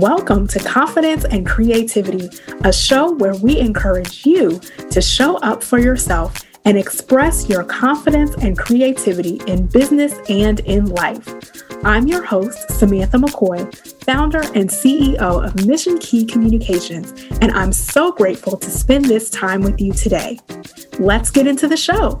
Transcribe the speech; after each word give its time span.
Welcome 0.00 0.46
to 0.46 0.58
Confidence 0.60 1.26
and 1.26 1.46
Creativity, 1.46 2.30
a 2.64 2.72
show 2.72 3.12
where 3.16 3.34
we 3.34 3.58
encourage 3.58 4.24
you 4.24 4.58
to 4.90 5.02
show 5.02 5.36
up 5.40 5.62
for 5.62 5.78
yourself 5.78 6.34
and 6.64 6.78
express 6.78 7.50
your 7.50 7.64
confidence 7.64 8.34
and 8.36 8.56
creativity 8.56 9.42
in 9.46 9.66
business 9.66 10.14
and 10.30 10.60
in 10.60 10.86
life. 10.86 11.28
I'm 11.84 12.06
your 12.06 12.24
host, 12.24 12.70
Samantha 12.70 13.18
McCoy, 13.18 13.76
founder 14.06 14.40
and 14.54 14.70
CEO 14.70 15.18
of 15.18 15.66
Mission 15.66 15.98
Key 15.98 16.24
Communications, 16.24 17.12
and 17.42 17.52
I'm 17.52 17.70
so 17.70 18.10
grateful 18.10 18.56
to 18.56 18.70
spend 18.70 19.04
this 19.04 19.28
time 19.28 19.60
with 19.60 19.82
you 19.82 19.92
today. 19.92 20.38
Let's 20.98 21.30
get 21.30 21.46
into 21.46 21.68
the 21.68 21.76
show. 21.76 22.18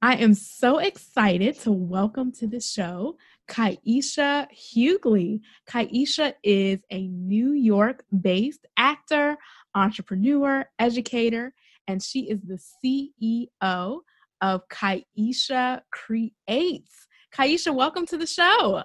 I 0.00 0.14
am 0.14 0.32
so 0.32 0.78
excited 0.78 1.58
to 1.60 1.72
welcome 1.72 2.32
to 2.32 2.46
the 2.46 2.60
show 2.60 3.16
Kaisha 3.48 4.46
Hughley. 4.52 5.40
Kaisha 5.68 6.34
is 6.42 6.80
a 6.90 7.08
New 7.08 7.52
York 7.52 8.04
based 8.20 8.66
actor, 8.76 9.36
entrepreneur, 9.74 10.66
educator, 10.78 11.54
and 11.86 12.02
she 12.02 12.28
is 12.28 12.40
the 12.42 12.60
CEO 12.84 14.00
of 14.40 14.68
Kaisha 14.68 15.80
Creates. 15.90 17.06
Kaisha, 17.34 17.74
welcome 17.74 18.06
to 18.06 18.16
the 18.16 18.26
show. 18.26 18.82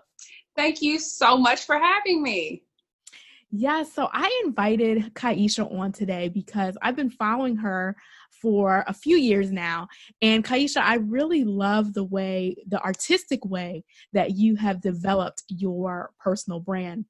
Thank 0.56 0.82
you 0.82 1.00
so 1.00 1.38
much 1.38 1.66
for 1.66 1.78
having 1.78 2.24
me. 2.24 2.64
Yeah, 3.56 3.84
so 3.84 4.10
I 4.12 4.42
invited 4.46 5.14
Kaisha 5.14 5.72
on 5.72 5.92
today 5.92 6.28
because 6.28 6.76
I've 6.82 6.96
been 6.96 7.12
following 7.12 7.56
her 7.58 7.96
for 8.44 8.84
a 8.88 8.94
few 8.94 9.16
years 9.16 9.54
now. 9.54 9.88
And 10.22 10.44
Kaisha, 10.44 10.82
I 10.82 10.96
really 10.96 11.46
love 11.46 11.94
the 11.94 12.04
way, 12.04 12.58
the 12.68 12.84
artistic 12.84 13.46
way 13.46 13.86
that 14.12 14.32
you 14.32 14.58
have 14.58 14.82
developed 14.82 15.44
your 15.48 16.12
personal 16.20 16.60
brand. 16.60 17.06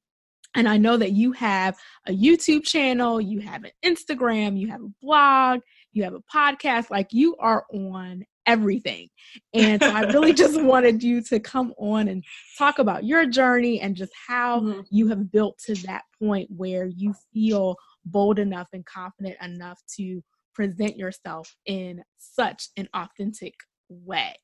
And 0.55 0.69
I 0.69 0.77
know 0.77 0.95
that 0.95 1.13
you 1.13 1.31
have 1.31 1.75
a 2.07 2.11
YouTube 2.11 2.63
channel, 2.63 3.19
you 3.19 3.39
have 3.39 3.63
an 3.63 3.71
Instagram, 3.83 4.59
you 4.59 4.67
have 4.67 4.81
a 4.83 4.93
blog, 5.01 5.61
you 5.91 6.03
have 6.03 6.13
a 6.13 6.21
podcast, 6.21 6.91
like 6.91 7.07
you 7.11 7.35
are 7.37 7.65
on 7.73 8.23
everything. 8.45 9.09
And 9.55 9.81
so 9.81 9.89
I 9.89 10.01
really 10.01 10.33
just 10.43 10.61
wanted 10.61 11.01
you 11.01 11.23
to 11.23 11.39
come 11.39 11.73
on 11.79 12.09
and 12.09 12.23
talk 12.59 12.77
about 12.77 13.05
your 13.05 13.25
journey 13.25 13.81
and 13.81 13.95
just 13.95 14.11
how 14.27 14.59
mm-hmm. 14.59 14.81
you 14.91 15.07
have 15.07 15.31
built 15.31 15.57
to 15.65 15.73
that 15.87 16.03
point 16.19 16.47
where 16.55 16.85
you 16.85 17.15
feel 17.33 17.75
bold 18.05 18.37
enough 18.37 18.67
and 18.73 18.85
confident 18.85 19.37
enough 19.41 19.81
to 19.95 20.21
present 20.53 20.97
yourself 20.97 21.55
in 21.65 22.03
such 22.17 22.69
an 22.77 22.87
authentic 22.93 23.55
way. 23.89 24.35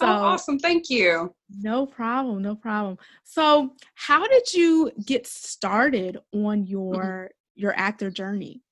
So 0.00 0.06
oh, 0.06 0.10
awesome. 0.10 0.58
Thank 0.58 0.88
you. 0.88 1.34
No 1.60 1.84
problem. 1.84 2.42
No 2.42 2.54
problem. 2.54 2.96
So, 3.24 3.74
how 3.94 4.26
did 4.26 4.52
you 4.54 4.90
get 5.04 5.26
started 5.26 6.18
on 6.32 6.64
your 6.64 6.94
mm-hmm. 6.94 7.60
your 7.60 7.74
actor 7.76 8.10
journey? 8.10 8.62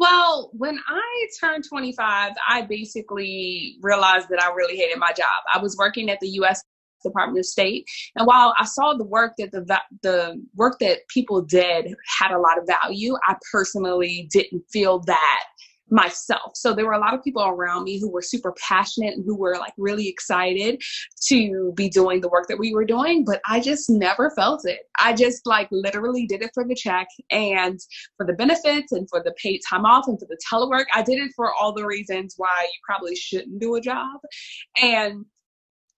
Well, 0.00 0.50
when 0.54 0.78
I 0.88 1.26
turned 1.38 1.64
25, 1.68 2.32
I 2.48 2.62
basically 2.62 3.76
realized 3.82 4.28
that 4.30 4.42
I 4.42 4.50
really 4.52 4.76
hated 4.76 4.98
my 4.98 5.12
job. 5.12 5.28
I 5.54 5.58
was 5.58 5.76
working 5.76 6.10
at 6.10 6.18
the 6.20 6.28
US 6.40 6.64
Department 7.02 7.38
of 7.38 7.46
State. 7.46 7.86
And 8.16 8.26
while 8.26 8.54
I 8.58 8.64
saw 8.64 8.94
the 8.94 9.04
work 9.04 9.34
that 9.38 9.52
the 9.52 9.80
the 10.02 10.42
work 10.54 10.78
that 10.80 11.08
people 11.08 11.42
did 11.42 11.94
had 12.20 12.32
a 12.32 12.38
lot 12.38 12.58
of 12.58 12.66
value, 12.66 13.16
I 13.26 13.36
personally 13.52 14.28
didn't 14.32 14.64
feel 14.70 15.00
that 15.00 15.44
myself. 15.90 16.52
So 16.54 16.72
there 16.72 16.86
were 16.86 16.92
a 16.92 17.00
lot 17.00 17.14
of 17.14 17.22
people 17.22 17.42
around 17.42 17.84
me 17.84 18.00
who 18.00 18.10
were 18.10 18.22
super 18.22 18.54
passionate 18.66 19.14
and 19.14 19.24
who 19.24 19.36
were 19.36 19.56
like 19.56 19.72
really 19.76 20.08
excited 20.08 20.80
to 21.26 21.72
be 21.74 21.88
doing 21.88 22.20
the 22.20 22.28
work 22.28 22.46
that 22.48 22.58
we 22.58 22.72
were 22.72 22.84
doing, 22.84 23.24
but 23.24 23.40
I 23.48 23.60
just 23.60 23.90
never 23.90 24.30
felt 24.30 24.66
it. 24.66 24.80
I 24.98 25.12
just 25.12 25.46
like 25.46 25.68
literally 25.70 26.26
did 26.26 26.42
it 26.42 26.50
for 26.54 26.64
the 26.64 26.74
check 26.74 27.08
and 27.30 27.78
for 28.16 28.26
the 28.26 28.32
benefits 28.32 28.92
and 28.92 29.08
for 29.08 29.22
the 29.22 29.32
paid 29.32 29.60
time 29.68 29.84
off 29.84 30.06
and 30.06 30.18
for 30.18 30.26
the 30.26 30.38
telework. 30.50 30.86
I 30.94 31.02
did 31.02 31.18
it 31.18 31.32
for 31.34 31.52
all 31.54 31.72
the 31.72 31.86
reasons 31.86 32.34
why 32.36 32.62
you 32.62 32.78
probably 32.84 33.16
shouldn't 33.16 33.60
do 33.60 33.74
a 33.74 33.80
job. 33.80 34.20
And 34.80 35.24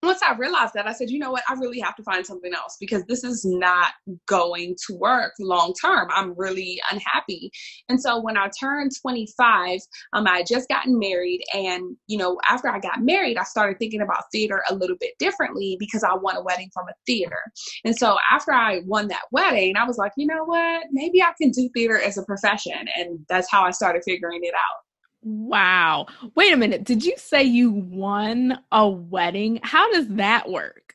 once 0.02 0.20
I 0.22 0.34
realized 0.34 0.74
that, 0.74 0.88
I 0.88 0.92
said, 0.92 1.10
you 1.10 1.18
know 1.18 1.30
what, 1.30 1.44
I 1.48 1.54
really 1.54 1.78
have 1.80 1.94
to 1.96 2.02
find 2.02 2.26
something 2.26 2.52
else 2.52 2.76
because 2.80 3.04
this 3.06 3.22
is 3.22 3.44
not 3.44 3.92
going 4.26 4.74
to 4.86 4.94
work 4.94 5.32
long 5.38 5.72
term. 5.80 6.08
I'm 6.12 6.34
really 6.36 6.80
unhappy. 6.90 7.52
And 7.88 8.00
so 8.00 8.20
when 8.20 8.36
I 8.36 8.48
turned 8.58 8.90
25, 9.00 9.78
um, 10.12 10.26
I 10.26 10.38
had 10.38 10.46
just 10.46 10.68
gotten 10.68 10.98
married. 10.98 11.44
And, 11.54 11.96
you 12.08 12.18
know, 12.18 12.38
after 12.48 12.68
I 12.68 12.80
got 12.80 13.02
married, 13.02 13.36
I 13.36 13.44
started 13.44 13.78
thinking 13.78 14.00
about 14.00 14.24
theater 14.32 14.62
a 14.68 14.74
little 14.74 14.96
bit 14.98 15.12
differently 15.20 15.76
because 15.78 16.02
I 16.02 16.14
won 16.14 16.36
a 16.36 16.42
wedding 16.42 16.70
from 16.74 16.88
a 16.88 16.94
theater. 17.06 17.40
And 17.84 17.96
so 17.96 18.16
after 18.30 18.52
I 18.52 18.80
won 18.86 19.08
that 19.08 19.22
wedding, 19.30 19.76
I 19.76 19.86
was 19.86 19.98
like, 19.98 20.12
you 20.16 20.26
know 20.26 20.44
what, 20.44 20.86
maybe 20.90 21.22
I 21.22 21.32
can 21.40 21.50
do 21.50 21.68
theater 21.74 22.00
as 22.00 22.18
a 22.18 22.24
profession. 22.24 22.86
And 22.96 23.20
that's 23.28 23.50
how 23.50 23.62
I 23.62 23.70
started 23.70 24.02
figuring 24.04 24.40
it 24.42 24.54
out. 24.54 24.81
Wow. 25.22 26.06
Wait 26.34 26.52
a 26.52 26.56
minute. 26.56 26.84
Did 26.84 27.04
you 27.04 27.14
say 27.16 27.44
you 27.44 27.70
won 27.70 28.58
a 28.72 28.88
wedding? 28.88 29.60
How 29.62 29.90
does 29.92 30.08
that 30.08 30.48
work? 30.50 30.94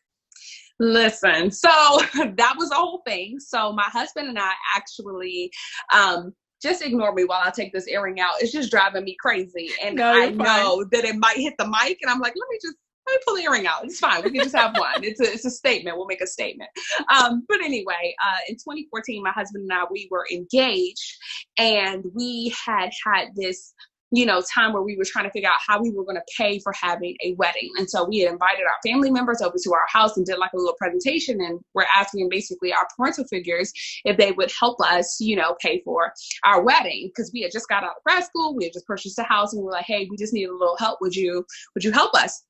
Listen, 0.80 1.50
so 1.50 1.70
that 2.14 2.56
was 2.58 2.70
the 2.70 2.76
whole 2.76 3.02
thing. 3.06 3.40
So 3.40 3.72
my 3.72 3.84
husband 3.84 4.28
and 4.28 4.38
I 4.38 4.52
actually 4.76 5.52
um 5.92 6.34
just 6.62 6.84
ignore 6.84 7.14
me 7.14 7.24
while 7.24 7.42
I 7.44 7.52
take 7.52 7.72
this 7.72 7.88
earring 7.88 8.20
out. 8.20 8.34
It's 8.40 8.52
just 8.52 8.72
driving 8.72 9.04
me 9.04 9.16
crazy. 9.20 9.70
And 9.84 9.96
no, 9.96 10.12
I 10.12 10.28
fine. 10.28 10.38
know 10.38 10.86
that 10.92 11.06
it 11.06 11.16
might 11.16 11.38
hit 11.38 11.54
the 11.58 11.68
mic 11.68 12.00
and 12.02 12.10
I'm 12.10 12.20
like, 12.20 12.34
let 12.36 12.50
me 12.50 12.58
just 12.62 12.76
let 13.08 13.14
me 13.14 13.22
pull 13.26 13.36
the 13.36 13.44
earring 13.44 13.68
out. 13.68 13.86
It's 13.86 14.00
fine. 14.00 14.24
We 14.24 14.32
can 14.32 14.44
just 14.44 14.56
have 14.56 14.78
one. 14.78 15.04
It's 15.04 15.22
a, 15.22 15.32
it's 15.32 15.46
a 15.46 15.52
statement. 15.52 15.96
We'll 15.96 16.08
make 16.08 16.22
a 16.22 16.28
statement. 16.28 16.70
Um, 17.10 17.46
but 17.48 17.62
anyway, 17.62 18.16
uh, 18.22 18.40
in 18.50 18.56
2014, 18.56 19.24
my 19.24 19.32
husband 19.32 19.70
and 19.70 19.80
I, 19.80 19.86
we 19.90 20.10
were 20.12 20.26
engaged 20.30 21.16
and 21.58 22.04
we 22.14 22.54
had 22.66 22.90
had 23.06 23.30
this 23.36 23.74
you 24.12 24.26
know, 24.26 24.42
time 24.54 24.74
where 24.74 24.82
we 24.82 24.96
were 24.96 25.04
trying 25.06 25.26
to 25.26 25.32
figure 25.32 25.50
out 25.50 25.60
how 25.66 25.82
we 25.82 25.92
were 25.92 26.06
going 26.06 26.16
to 26.16 26.34
pay 26.38 26.60
for 26.60 26.74
having 26.82 27.16
a 27.24 27.34
wedding. 27.34 27.70
And 27.78 27.90
so 27.90 28.08
we 28.08 28.20
had 28.20 28.32
invited 28.32 28.64
our 28.64 28.90
family 28.90 29.12
members 29.12 29.42
over 29.42 29.58
to 29.62 29.74
our 29.74 29.86
house 29.90 30.16
and 30.16 30.26
did 30.26 30.38
like 30.38 30.54
a 30.54 30.58
little 30.58 30.76
presentation. 30.78 31.42
And 31.42 31.60
we're 31.74 31.86
asking 31.96 32.30
basically 32.30 32.72
our 32.72 32.88
parental 32.96 33.26
figures 33.26 33.72
if 34.06 34.18
they 34.18 34.32
would 34.32 34.52
help 34.58 34.80
us, 34.82 35.18
you 35.20 35.36
know, 35.36 35.56
pay 35.60 35.82
for 35.84 36.14
our 36.46 36.62
wedding 36.62 37.10
because 37.10 37.32
we 37.34 37.42
had 37.42 37.52
just 37.52 37.68
got 37.68 37.84
out 37.84 37.98
of 37.98 38.04
grad 38.06 38.24
school. 38.24 38.56
We 38.56 38.66
had 38.66 38.74
just 38.74 38.88
purchased 38.88 39.20
a 39.20 39.24
house 39.24 39.54
and 39.54 39.62
we 39.62 39.66
were 39.66 39.74
like, 39.74 39.86
hey, 39.86 40.08
we 40.10 40.16
just 40.16 40.34
need 40.34 40.46
a 40.46 40.54
little 40.54 40.78
help. 40.78 41.00
Would 41.02 41.16
you, 41.16 41.46
would 41.76 41.84
you 41.84 41.92
help 41.92 42.14
us? 42.14 42.44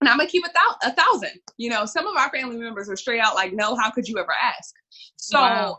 And 0.00 0.08
I'm 0.08 0.16
gonna 0.16 0.28
keep 0.28 0.44
it 0.44 0.52
a 0.84 0.92
thousand. 0.94 1.40
You 1.56 1.70
know, 1.70 1.84
some 1.84 2.06
of 2.06 2.16
our 2.16 2.30
family 2.30 2.56
members 2.56 2.88
were 2.88 2.96
straight 2.96 3.20
out 3.20 3.34
like, 3.34 3.52
no, 3.52 3.74
how 3.74 3.90
could 3.90 4.06
you 4.06 4.18
ever 4.18 4.32
ask? 4.40 4.72
So 5.16 5.40
wow. 5.40 5.78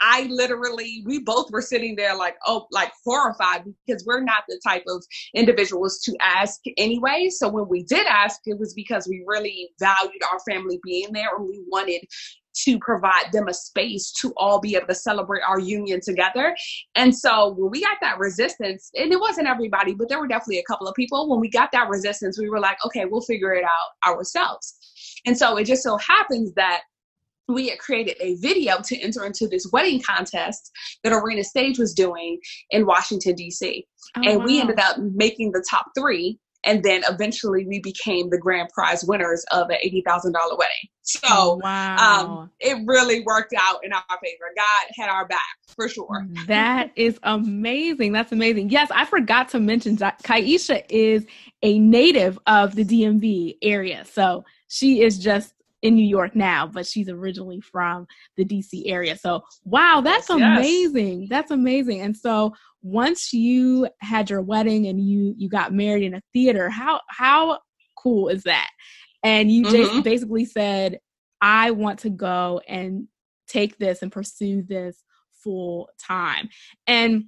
I 0.00 0.22
literally, 0.30 1.02
we 1.06 1.20
both 1.20 1.50
were 1.50 1.62
sitting 1.62 1.96
there 1.96 2.16
like, 2.16 2.36
oh, 2.46 2.66
like 2.70 2.92
horrified 3.04 3.64
because 3.86 4.04
we're 4.06 4.22
not 4.22 4.44
the 4.48 4.60
type 4.64 4.84
of 4.88 5.04
individuals 5.34 6.00
to 6.04 6.16
ask 6.20 6.60
anyway. 6.76 7.28
So 7.30 7.48
when 7.48 7.68
we 7.68 7.82
did 7.82 8.06
ask, 8.06 8.40
it 8.46 8.58
was 8.58 8.74
because 8.74 9.08
we 9.08 9.24
really 9.26 9.70
valued 9.80 10.22
our 10.32 10.38
family 10.48 10.80
being 10.84 11.12
there 11.12 11.28
and 11.36 11.48
we 11.48 11.62
wanted 11.68 12.02
to 12.64 12.78
provide 12.80 13.26
them 13.32 13.48
a 13.48 13.54
space 13.54 14.10
to 14.20 14.32
all 14.36 14.60
be 14.60 14.74
able 14.74 14.86
to 14.88 14.94
celebrate 14.94 15.42
our 15.46 15.60
union 15.60 16.00
together. 16.02 16.56
And 16.96 17.16
so 17.16 17.54
when 17.56 17.70
we 17.70 17.80
got 17.82 17.98
that 18.00 18.18
resistance, 18.18 18.90
and 18.96 19.12
it 19.12 19.20
wasn't 19.20 19.46
everybody, 19.46 19.94
but 19.94 20.08
there 20.08 20.18
were 20.18 20.26
definitely 20.26 20.58
a 20.58 20.64
couple 20.64 20.88
of 20.88 20.94
people, 20.94 21.30
when 21.30 21.40
we 21.40 21.48
got 21.48 21.70
that 21.72 21.88
resistance, 21.88 22.38
we 22.38 22.48
were 22.48 22.60
like, 22.60 22.78
okay, 22.84 23.04
we'll 23.04 23.20
figure 23.20 23.52
it 23.52 23.64
out 23.64 24.10
ourselves. 24.12 24.76
And 25.24 25.38
so 25.38 25.56
it 25.56 25.64
just 25.64 25.82
so 25.82 25.96
happens 25.98 26.52
that 26.54 26.82
we 27.48 27.68
had 27.68 27.78
created 27.78 28.16
a 28.20 28.34
video 28.36 28.80
to 28.84 28.98
enter 29.00 29.24
into 29.24 29.48
this 29.48 29.68
wedding 29.72 30.00
contest 30.00 30.70
that 31.02 31.12
Arena 31.12 31.42
Stage 31.42 31.78
was 31.78 31.94
doing 31.94 32.38
in 32.70 32.86
Washington, 32.86 33.34
D.C. 33.34 33.86
Oh, 34.16 34.22
and 34.22 34.40
wow. 34.40 34.44
we 34.44 34.60
ended 34.60 34.78
up 34.78 34.98
making 34.98 35.52
the 35.52 35.64
top 35.68 35.86
three. 35.98 36.38
And 36.64 36.82
then 36.82 37.02
eventually 37.08 37.64
we 37.66 37.80
became 37.80 38.30
the 38.30 38.36
grand 38.36 38.68
prize 38.74 39.04
winners 39.04 39.44
of 39.52 39.70
an 39.70 39.76
$80,000 39.82 40.32
wedding. 40.58 40.88
So 41.02 41.20
oh, 41.24 41.60
wow. 41.62 41.96
um, 41.96 42.50
it 42.60 42.82
really 42.84 43.22
worked 43.24 43.54
out 43.58 43.78
in 43.82 43.94
our 43.94 44.02
favor. 44.22 44.52
God 44.54 44.92
had 44.96 45.08
our 45.08 45.26
back 45.26 45.40
for 45.74 45.88
sure. 45.88 46.26
That 46.48 46.90
is 46.96 47.18
amazing. 47.22 48.12
That's 48.12 48.32
amazing. 48.32 48.68
Yes, 48.68 48.90
I 48.92 49.06
forgot 49.06 49.48
to 49.50 49.60
mention 49.60 49.96
that 49.96 50.22
Kaisha 50.22 50.84
is 50.90 51.24
a 51.62 51.78
native 51.78 52.38
of 52.46 52.74
the 52.74 52.84
DMV 52.84 53.56
area. 53.62 54.04
So 54.04 54.44
she 54.66 55.00
is 55.00 55.18
just 55.18 55.54
in 55.82 55.94
New 55.94 56.06
York 56.06 56.34
now, 56.34 56.66
but 56.66 56.86
she's 56.86 57.08
originally 57.08 57.60
from 57.60 58.06
the 58.36 58.44
DC 58.44 58.82
area. 58.86 59.16
So, 59.16 59.42
wow, 59.64 60.00
that's 60.02 60.28
yes, 60.28 60.38
amazing. 60.38 61.22
Yes. 61.22 61.30
That's 61.30 61.50
amazing. 61.50 62.00
And 62.00 62.16
so, 62.16 62.54
once 62.82 63.32
you 63.32 63.88
had 64.00 64.30
your 64.30 64.42
wedding 64.42 64.86
and 64.86 65.00
you 65.00 65.34
you 65.36 65.48
got 65.48 65.72
married 65.72 66.04
in 66.04 66.14
a 66.14 66.22
theater, 66.32 66.68
how 66.68 67.00
how 67.08 67.58
cool 67.96 68.28
is 68.28 68.44
that? 68.44 68.70
And 69.22 69.50
you 69.50 69.64
mm-hmm. 69.64 69.76
just 69.76 70.04
basically 70.04 70.44
said, 70.44 70.98
I 71.40 71.70
want 71.72 72.00
to 72.00 72.10
go 72.10 72.60
and 72.68 73.08
take 73.48 73.78
this 73.78 74.02
and 74.02 74.12
pursue 74.12 74.62
this 74.62 75.02
full 75.42 75.88
time. 76.00 76.48
And 76.86 77.24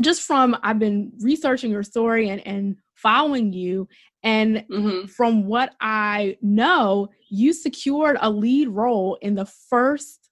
just 0.00 0.22
from 0.22 0.56
I've 0.62 0.78
been 0.78 1.12
researching 1.20 1.70
your 1.70 1.82
story 1.82 2.28
and 2.28 2.44
and 2.46 2.76
following 3.04 3.52
you. 3.52 3.86
And 4.24 4.64
mm-hmm. 4.70 5.06
from 5.06 5.46
what 5.46 5.74
I 5.80 6.38
know, 6.40 7.10
you 7.28 7.52
secured 7.52 8.16
a 8.20 8.30
lead 8.30 8.68
role 8.68 9.18
in 9.22 9.34
the 9.34 9.44
first 9.44 10.30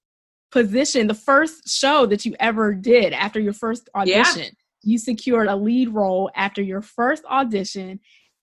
position, 0.50 1.06
the 1.06 1.14
first 1.14 1.68
show 1.68 2.06
that 2.06 2.24
you 2.24 2.34
ever 2.40 2.74
did 2.74 3.12
after 3.12 3.38
your 3.38 3.52
first 3.52 3.88
audition. 3.94 4.42
Yeah. 4.42 4.50
You 4.82 4.98
secured 4.98 5.46
a 5.46 5.56
lead 5.56 5.90
role 5.90 6.30
after 6.34 6.62
your 6.62 6.82
first 6.82 7.24
audition 7.26 8.00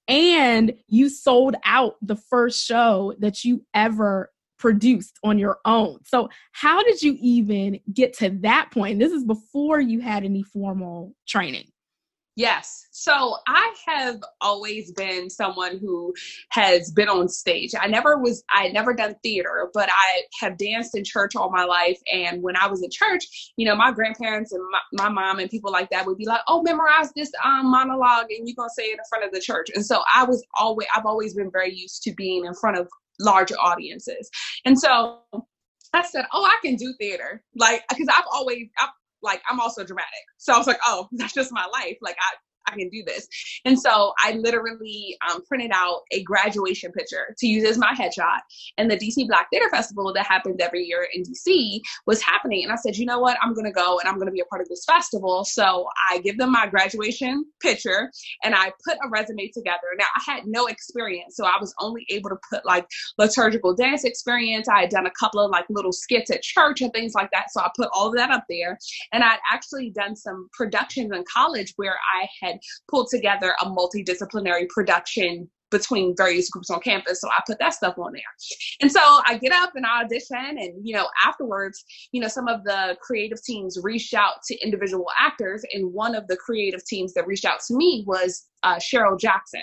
and 0.08 0.74
you 0.88 1.10
sold 1.10 1.56
out 1.66 1.96
the 2.02 2.16
first 2.16 2.66
show 2.66 3.14
that 3.20 3.44
you 3.44 3.66
ever 3.74 4.32
produced 4.58 5.18
on 5.24 5.40
your 5.40 5.60
own. 5.66 6.00
So, 6.06 6.30
how 6.52 6.84
did 6.84 7.02
you 7.02 7.18
even 7.22 7.80
get 7.94 8.14
to 8.18 8.30
that 8.42 8.72
point? 8.72 9.00
This 9.00 9.12
is 9.12 9.24
before 9.24 9.80
you 9.80 10.02
had 10.02 10.24
any 10.24 10.44
formal 10.44 11.16
training. 11.28 11.70
Yes. 12.40 12.88
So 12.92 13.36
I 13.50 13.76
have 13.86 14.22
always 14.40 14.94
been 14.94 15.30
someone 15.30 15.78
who 15.78 16.14
has 16.52 16.90
been 16.90 17.10
on 17.10 17.28
stage. 17.28 17.72
I 17.78 17.88
never 17.88 18.18
was, 18.18 18.46
I 18.50 18.70
never 18.70 18.94
done 18.94 19.16
theater, 19.22 19.70
but 19.74 19.90
I 19.92 20.22
have 20.40 20.58
danced 20.58 20.96
in 20.96 21.04
church 21.04 21.36
all 21.36 21.52
my 21.52 21.66
life. 21.66 22.00
And 22.10 22.42
when 22.42 22.56
I 22.56 22.68
was 22.68 22.82
in 22.82 22.90
church, 22.92 23.52
you 23.58 23.66
know, 23.66 23.76
my 23.76 23.92
grandparents 23.92 24.54
and 24.54 24.64
my, 24.72 25.04
my 25.04 25.10
mom 25.10 25.40
and 25.40 25.50
people 25.50 25.70
like 25.70 25.90
that 25.90 26.06
would 26.06 26.18
be 26.18 26.26
like, 26.26 26.40
oh, 26.48 26.62
memorize 26.62 27.12
this 27.14 27.30
um, 27.44 27.70
monologue 27.70 28.28
and 28.30 28.48
you're 28.48 28.56
going 28.56 28.70
to 28.70 28.74
say 28.74 28.84
it 28.84 28.94
in 28.94 29.06
front 29.10 29.26
of 29.26 29.34
the 29.34 29.42
church. 29.42 29.68
And 29.76 29.86
so 29.86 30.02
I 30.16 30.24
was 30.24 30.42
always, 30.58 30.88
I've 30.96 31.06
always 31.06 31.34
been 31.34 31.52
very 31.52 31.76
used 31.76 32.04
to 32.04 32.14
being 32.14 32.46
in 32.46 32.54
front 32.54 32.78
of 32.78 32.88
larger 33.20 33.56
audiences. 33.56 34.30
And 34.64 34.80
so 34.80 35.20
I 35.94 36.04
said, 36.04 36.26
"Oh, 36.32 36.46
I 36.46 36.56
can 36.64 36.76
do 36.76 36.94
theater." 37.00 37.44
Like 37.56 37.84
because 37.90 38.08
I've 38.10 38.28
always 38.32 38.68
I've 38.78 38.90
like 39.22 39.42
I'm 39.50 39.60
also 39.60 39.84
dramatic. 39.84 40.10
So 40.38 40.54
I 40.54 40.58
was 40.58 40.68
like, 40.68 40.80
oh, 40.86 41.08
that's 41.14 41.34
just 41.34 41.52
my 41.52 41.66
life. 41.72 41.98
Like 42.02 42.16
I 42.20 42.36
I 42.72 42.78
can 42.78 42.90
do 42.90 43.04
this. 43.06 43.28
And 43.66 43.80
so 43.80 44.14
I 44.24 44.34
literally 44.34 45.18
um, 45.30 45.44
printed 45.46 45.72
out 45.74 46.02
a 46.12 46.24
graduation 46.24 46.92
picture 46.92 47.36
to 47.38 47.48
use 47.48 47.64
as 47.64 47.78
my 47.78 47.94
headshot. 47.94 48.40
And 48.78 48.90
the 48.90 48.98
DC 48.98 49.28
Black 49.28 49.48
Theater 49.52 49.70
Festival 49.70 50.12
that 50.14 50.26
happens 50.26 50.58
every 50.60 50.84
year 50.84 51.08
in 51.14 51.24
DC 51.24 51.82
was 52.06 52.22
happening. 52.22 52.64
And 52.64 52.72
I 52.72 52.76
said, 52.76 52.98
you 52.98 53.06
know 53.06 53.20
what? 53.20 53.38
I'm 53.42 53.54
going 53.54 53.66
to 53.66 53.72
go 53.72 54.00
and 54.00 54.08
I'm 54.08 54.16
going 54.16 54.28
to 54.28 54.32
be 54.32 54.42
a 54.42 54.46
part 54.46 54.62
of 54.62 54.70
this 54.70 54.86
festival. 54.86 55.44
So 55.46 55.88
I 56.10 56.20
give 56.20 56.38
them 56.38 56.52
my 56.52 56.68
graduation 56.68 57.46
picture 57.62 58.12
and 58.44 58.56
I 58.56 58.72
put 58.86 58.98
a 59.04 59.10
resume 59.10 59.50
together. 59.54 59.88
Now 59.98 60.06
I 60.16 60.32
had 60.32 60.48
no 60.48 60.68
experience. 60.68 61.36
So 61.36 61.46
I 61.46 61.58
was 61.60 61.74
only 61.80 62.06
able 62.10 62.30
to 62.30 62.38
put 62.50 62.66
like 62.66 62.88
liturgical 63.18 63.76
dance 63.76 64.04
experience. 64.04 64.68
I 64.68 64.82
had 64.82 64.90
done 64.90 65.06
a 65.06 65.12
couple 65.20 65.40
of 65.44 65.52
like 65.52 65.66
little 65.70 65.92
skits 65.92 66.32
at 66.32 66.42
church 66.42 66.82
and 66.82 66.92
things 66.94 67.14
like 67.14 67.30
that. 67.32 67.52
So 67.52 67.62
I 67.62 67.70
put 67.76 67.90
all 67.94 68.10
of 68.10 68.16
that 68.16 68.32
up 68.32 68.46
there. 68.50 68.78
And 69.12 69.24
I'd 69.24 69.40
actually 69.52 69.92
done 69.92 70.16
some 70.16 70.50
productions 70.54 71.12
in 71.14 71.24
college 71.32 71.74
where 71.76 71.98
I 72.20 72.28
had 72.42 72.59
pulled 72.90 73.10
together 73.10 73.56
a 73.62 73.66
multidisciplinary 73.66 74.68
production 74.70 75.50
between 75.72 76.16
various 76.18 76.50
groups 76.50 76.70
on 76.70 76.80
campus. 76.80 77.22
So 77.22 77.30
I 77.30 77.42
put 77.46 77.60
that 77.60 77.74
stuff 77.74 77.98
on 77.98 78.14
there. 78.14 78.22
And 78.82 78.92
so 78.92 79.00
I 79.00 79.38
get 79.38 79.52
up 79.52 79.76
and 79.76 79.86
I 79.86 80.04
audition 80.04 80.58
and, 80.58 80.74
you 80.84 80.96
know, 80.96 81.08
afterwards, 81.24 81.84
you 82.12 82.22
know, 82.22 82.28
some 82.28 82.48
of 82.48 82.64
the 82.64 82.98
creative 83.02 83.44
teams 83.44 83.78
reached 83.82 84.14
out 84.14 84.42
to 84.48 84.58
individual 84.64 85.06
actors. 85.20 85.64
And 85.74 85.94
one 85.94 86.16
of 86.16 86.28
the 86.28 86.38
creative 86.38 86.84
teams 86.86 87.14
that 87.14 87.28
reached 87.28 87.46
out 87.46 87.60
to 87.68 87.76
me 87.76 88.04
was 88.08 88.48
uh, 88.64 88.78
Cheryl 88.78 89.20
Jackson. 89.20 89.62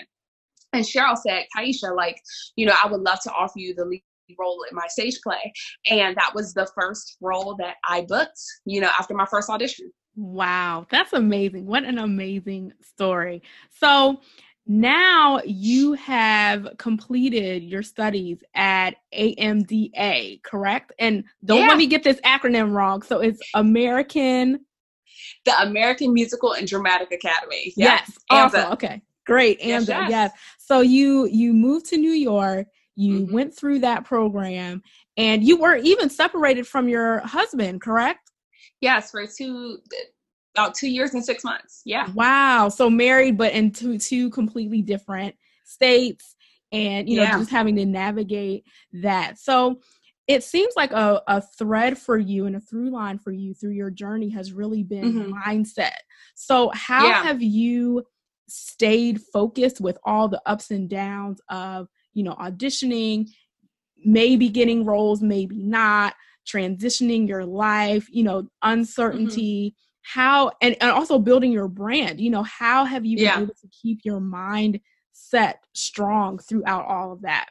And 0.73 0.83
Cheryl 0.85 1.17
said, 1.17 1.45
Kaisha, 1.55 1.95
like, 1.95 2.21
you 2.55 2.65
know, 2.65 2.75
I 2.81 2.87
would 2.87 3.01
love 3.01 3.19
to 3.23 3.31
offer 3.31 3.57
you 3.57 3.73
the 3.73 3.85
lead 3.85 4.03
role 4.37 4.63
in 4.69 4.75
my 4.75 4.87
stage 4.87 5.19
play. 5.23 5.53
And 5.89 6.15
that 6.17 6.31
was 6.35 6.53
the 6.53 6.67
first 6.79 7.17
role 7.21 7.55
that 7.59 7.75
I 7.87 8.01
booked, 8.01 8.39
you 8.65 8.81
know, 8.81 8.91
after 8.99 9.13
my 9.13 9.25
first 9.25 9.49
audition. 9.49 9.91
Wow, 10.17 10.87
that's 10.89 11.13
amazing. 11.13 11.67
What 11.67 11.83
an 11.83 11.99
amazing 11.99 12.73
story. 12.81 13.43
So 13.69 14.19
now 14.65 15.39
you 15.45 15.93
have 15.93 16.69
completed 16.77 17.63
your 17.63 17.83
studies 17.83 18.43
at 18.55 18.95
AMDA, 19.13 20.41
correct? 20.41 20.91
And 20.97 21.23
don't 21.45 21.61
yeah. 21.61 21.67
let 21.67 21.77
me 21.77 21.85
get 21.85 22.03
this 22.03 22.19
acronym 22.21 22.73
wrong. 22.73 23.03
So 23.03 23.19
it's 23.19 23.39
American 23.53 24.65
the 25.45 25.61
American 25.61 26.13
Musical 26.13 26.53
and 26.53 26.67
Dramatic 26.67 27.11
Academy. 27.11 27.73
Yes. 27.77 28.17
Awesome. 28.29 28.71
Okay. 28.73 29.01
Great. 29.25 29.59
AMDA. 29.59 29.67
Yes, 29.67 29.87
yes. 29.87 30.09
yes. 30.09 30.31
So 30.57 30.81
you 30.81 31.27
you 31.27 31.53
moved 31.53 31.85
to 31.87 31.97
New 31.97 32.11
York, 32.11 32.67
you 32.95 33.21
mm-hmm. 33.21 33.33
went 33.33 33.55
through 33.55 33.79
that 33.79 34.03
program 34.03 34.81
and 35.15 35.43
you 35.43 35.57
were 35.57 35.75
even 35.75 36.09
separated 36.09 36.67
from 36.67 36.89
your 36.89 37.19
husband, 37.19 37.81
correct? 37.81 38.26
Yes, 38.81 39.11
for 39.11 39.25
two 39.25 39.79
about 40.55 40.73
two 40.73 40.89
years 40.89 41.13
and 41.13 41.23
six 41.23 41.43
months. 41.43 41.81
Yeah. 41.85 42.09
Wow. 42.13 42.69
So 42.69 42.89
married, 42.89 43.37
but 43.37 43.53
in 43.53 43.71
two 43.71 43.97
two 43.97 44.29
completely 44.31 44.81
different 44.81 45.35
states, 45.65 46.35
and 46.71 47.07
you 47.07 47.17
know, 47.17 47.23
yeah. 47.23 47.37
just 47.37 47.51
having 47.51 47.75
to 47.75 47.85
navigate 47.85 48.65
that. 48.93 49.39
So 49.39 49.79
it 50.27 50.43
seems 50.43 50.73
like 50.75 50.91
a, 50.91 51.21
a 51.27 51.41
thread 51.41 51.97
for 51.97 52.17
you 52.17 52.47
and 52.47 52.55
a 52.55 52.59
through 52.59 52.89
line 52.89 53.17
for 53.17 53.31
you 53.31 53.53
through 53.53 53.71
your 53.71 53.89
journey 53.89 54.29
has 54.29 54.51
really 54.51 54.83
been 54.83 55.13
mm-hmm. 55.13 55.33
mindset. 55.33 55.95
So 56.35 56.69
how 56.73 57.07
yeah. 57.07 57.23
have 57.23 57.41
you 57.41 58.03
stayed 58.49 59.21
focused 59.33 59.79
with 59.79 59.97
all 60.03 60.27
the 60.27 60.41
ups 60.45 60.71
and 60.71 60.89
downs 60.89 61.39
of, 61.49 61.87
you 62.13 62.23
know, 62.23 62.33
auditioning, 62.33 63.29
maybe 64.03 64.49
getting 64.49 64.85
roles, 64.85 65.21
maybe 65.21 65.63
not, 65.63 66.13
transitioning 66.47 67.27
your 67.27 67.45
life, 67.45 68.07
you 68.11 68.23
know, 68.23 68.43
mm-hmm. 68.43 68.71
uncertainty, 68.71 69.69
mm-hmm. 69.69 70.19
how 70.19 70.51
and, 70.61 70.75
and 70.81 70.91
also 70.91 71.19
building 71.19 71.51
your 71.51 71.67
brand, 71.67 72.19
you 72.19 72.29
know, 72.29 72.43
how 72.43 72.85
have 72.85 73.05
you 73.05 73.17
been 73.17 73.25
yeah. 73.25 73.41
able 73.41 73.53
to 73.53 73.67
keep 73.69 73.99
your 74.03 74.19
mind 74.19 74.79
set 75.13 75.63
strong 75.73 76.39
throughout 76.39 76.85
all 76.85 77.11
of 77.11 77.21
that? 77.21 77.47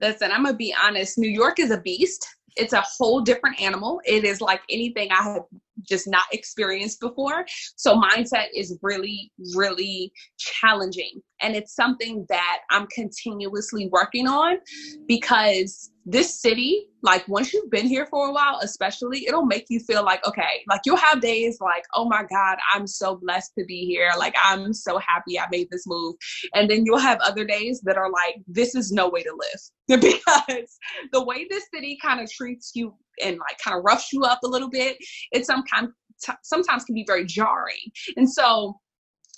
Listen, 0.00 0.32
I'm 0.32 0.44
gonna 0.44 0.56
be 0.56 0.74
honest, 0.82 1.18
New 1.18 1.30
York 1.30 1.58
is 1.58 1.70
a 1.70 1.80
beast. 1.80 2.26
It's 2.56 2.72
a 2.74 2.82
whole 2.82 3.22
different 3.22 3.60
animal. 3.60 4.00
It 4.04 4.24
is 4.24 4.40
like 4.40 4.60
anything 4.68 5.10
I 5.10 5.22
have 5.22 5.42
just 5.88 6.06
not 6.06 6.24
experienced 6.32 7.00
before. 7.00 7.46
So 7.76 7.96
mindset 7.96 8.48
is 8.54 8.78
really, 8.82 9.32
really 9.54 10.12
challenging. 10.38 11.22
And 11.40 11.56
it's 11.56 11.74
something 11.74 12.26
that 12.28 12.58
I'm 12.70 12.86
continuously 12.88 13.88
working 13.90 14.28
on 14.28 14.58
because 15.06 15.91
this 16.04 16.40
city, 16.40 16.88
like 17.02 17.26
once 17.28 17.52
you've 17.52 17.70
been 17.70 17.86
here 17.86 18.06
for 18.06 18.28
a 18.28 18.32
while, 18.32 18.58
especially, 18.62 19.26
it'll 19.26 19.46
make 19.46 19.66
you 19.68 19.78
feel 19.80 20.04
like, 20.04 20.26
okay, 20.26 20.64
like 20.68 20.80
you'll 20.84 20.96
have 20.96 21.20
days 21.20 21.58
like, 21.60 21.84
oh 21.94 22.08
my 22.08 22.24
God, 22.30 22.58
I'm 22.74 22.86
so 22.86 23.16
blessed 23.16 23.52
to 23.58 23.64
be 23.64 23.84
here. 23.86 24.10
Like 24.18 24.34
I'm 24.42 24.72
so 24.72 24.98
happy 24.98 25.38
I 25.38 25.46
made 25.50 25.68
this 25.70 25.86
move. 25.86 26.16
And 26.54 26.68
then 26.68 26.84
you'll 26.84 26.98
have 26.98 27.20
other 27.20 27.44
days 27.44 27.80
that 27.82 27.96
are 27.96 28.10
like, 28.10 28.36
this 28.48 28.74
is 28.74 28.90
no 28.90 29.08
way 29.08 29.22
to 29.22 29.30
live 29.30 30.00
because 30.00 30.78
the 31.12 31.24
way 31.24 31.46
this 31.48 31.66
city 31.72 31.98
kind 32.02 32.20
of 32.20 32.30
treats 32.30 32.72
you 32.74 32.94
and 33.22 33.38
like 33.38 33.58
kind 33.62 33.76
of 33.76 33.84
roughs 33.84 34.08
you 34.12 34.22
up 34.24 34.40
a 34.44 34.48
little 34.48 34.70
bit, 34.70 34.96
it's 35.30 35.46
some 35.46 35.62
kind 35.72 35.88
t- 36.24 36.32
sometimes 36.42 36.84
can 36.84 36.94
be 36.94 37.04
very 37.06 37.24
jarring. 37.24 37.92
And 38.16 38.30
so 38.30 38.80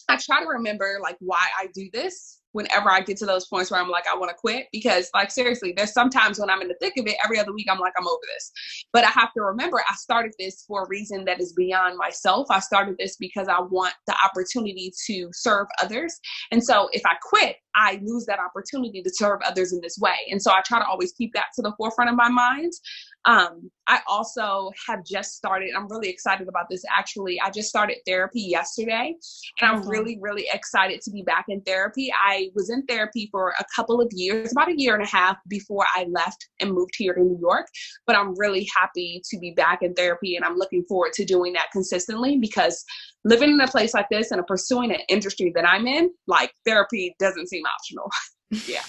I 0.09 0.17
try 0.17 0.41
to 0.41 0.49
remember 0.49 0.99
like 1.03 1.17
why 1.21 1.47
I 1.59 1.69
do 1.75 1.89
this 1.93 2.41
whenever 2.55 2.89
I 2.91 3.01
get 3.01 3.17
to 3.19 3.27
those 3.27 3.47
points 3.47 3.71
where 3.71 3.81
I'm 3.81 3.91
like, 3.91 4.05
I 4.11 4.17
want 4.17 4.31
to 4.31 4.37
quit. 4.37 4.69
Because, 4.73 5.11
like, 5.13 5.31
seriously, 5.31 5.75
there's 5.77 5.93
sometimes 5.93 6.39
when 6.39 6.49
I'm 6.49 6.63
in 6.63 6.69
the 6.69 6.77
thick 6.81 6.95
of 6.97 7.07
it, 7.07 7.17
every 7.23 7.39
other 7.39 7.53
week, 7.53 7.67
I'm 7.71 7.81
like, 7.81 7.93
I'm 7.99 8.07
over 8.07 8.23
this. 8.35 8.53
But 8.93 9.05
I 9.05 9.09
have 9.09 9.33
to 9.35 9.43
remember, 9.43 9.81
I 9.81 9.95
started 9.97 10.33
this 10.39 10.65
for 10.67 10.85
a 10.85 10.89
reason 10.89 11.25
that 11.25 11.41
is 11.41 11.53
beyond 11.53 11.99
myself. 11.99 12.47
I 12.51 12.61
started 12.61 12.97
this 12.99 13.17
because 13.17 13.49
I 13.49 13.61
want 13.61 13.95
the 14.07 14.15
opportunity 14.25 14.93
to 15.09 15.29
serve 15.33 15.67
others. 15.83 16.15
And 16.53 16.63
so 16.63 16.89
if 16.93 17.03
I 17.05 17.17
quit, 17.23 17.57
I 17.75 18.01
lose 18.05 18.25
that 18.27 18.39
opportunity 18.39 19.03
to 19.03 19.11
serve 19.13 19.41
others 19.45 19.73
in 19.73 19.81
this 19.83 19.99
way. 19.99 20.15
And 20.31 20.41
so 20.41 20.53
I 20.53 20.61
try 20.65 20.79
to 20.79 20.87
always 20.87 21.13
keep 21.13 21.33
that 21.35 21.47
to 21.57 21.63
the 21.63 21.73
forefront 21.77 22.09
of 22.09 22.17
my 22.17 22.29
mind. 22.29 22.73
Um, 23.27 23.71
I 23.87 24.01
also 24.07 24.71
have 24.87 25.05
just 25.05 25.35
started, 25.35 25.71
I'm 25.77 25.89
really 25.89 26.09
excited 26.09 26.49
about 26.49 26.67
this 26.71 26.83
actually. 26.91 27.41
I 27.41 27.51
just 27.51 27.69
started 27.69 27.97
therapy 28.07 28.41
yesterday, 28.41 29.15
and 29.61 29.71
I'm 29.71 29.89
really, 29.89 30.19
really 30.21 30.47
excited 30.53 31.01
to 31.03 31.11
be 31.11 31.23
back 31.23 31.47
in 31.49 31.61
therapy. 31.63 32.11
I 32.13 32.51
was 32.55 32.71
in 32.71 32.85
therapy 32.87 33.29
for 33.31 33.55
a 33.59 33.65
couple 33.75 34.01
of 34.01 34.09
years, 34.13 34.53
about 34.53 34.69
a 34.69 34.79
year 34.79 34.95
and 34.95 35.03
a 35.03 35.09
half 35.09 35.37
before 35.49 35.87
I 35.95 36.07
left 36.11 36.49
and 36.61 36.73
moved 36.73 36.95
here 36.97 37.15
to 37.15 37.21
New 37.21 37.39
York. 37.41 37.67
But 38.07 38.17
I'm 38.17 38.39
really 38.39 38.69
happy 38.77 39.23
to 39.31 39.39
be 39.39 39.53
back 39.53 39.81
in 39.83 39.95
therapy, 39.95 40.37
and 40.37 40.45
I'm 40.45 40.57
looking 40.57 40.85
forward 40.85 41.13
to 41.15 41.25
doing 41.25 41.53
that 41.55 41.71
consistently 41.73 42.39
because 42.39 42.85
living 43.25 43.51
in 43.51 43.61
a 43.61 43.69
place 43.69 43.95
like 43.95 44.09
this 44.11 44.31
and 44.31 44.47
pursuing 44.47 44.93
an 44.93 45.01
industry 45.09 45.53
that 45.55 45.67
I'm 45.67 45.87
in, 45.87 46.11
like 46.27 46.53
therapy 46.67 47.15
doesn't 47.19 47.49
seem 47.49 47.65
optional. 47.67 48.11
yeah. 48.69 48.83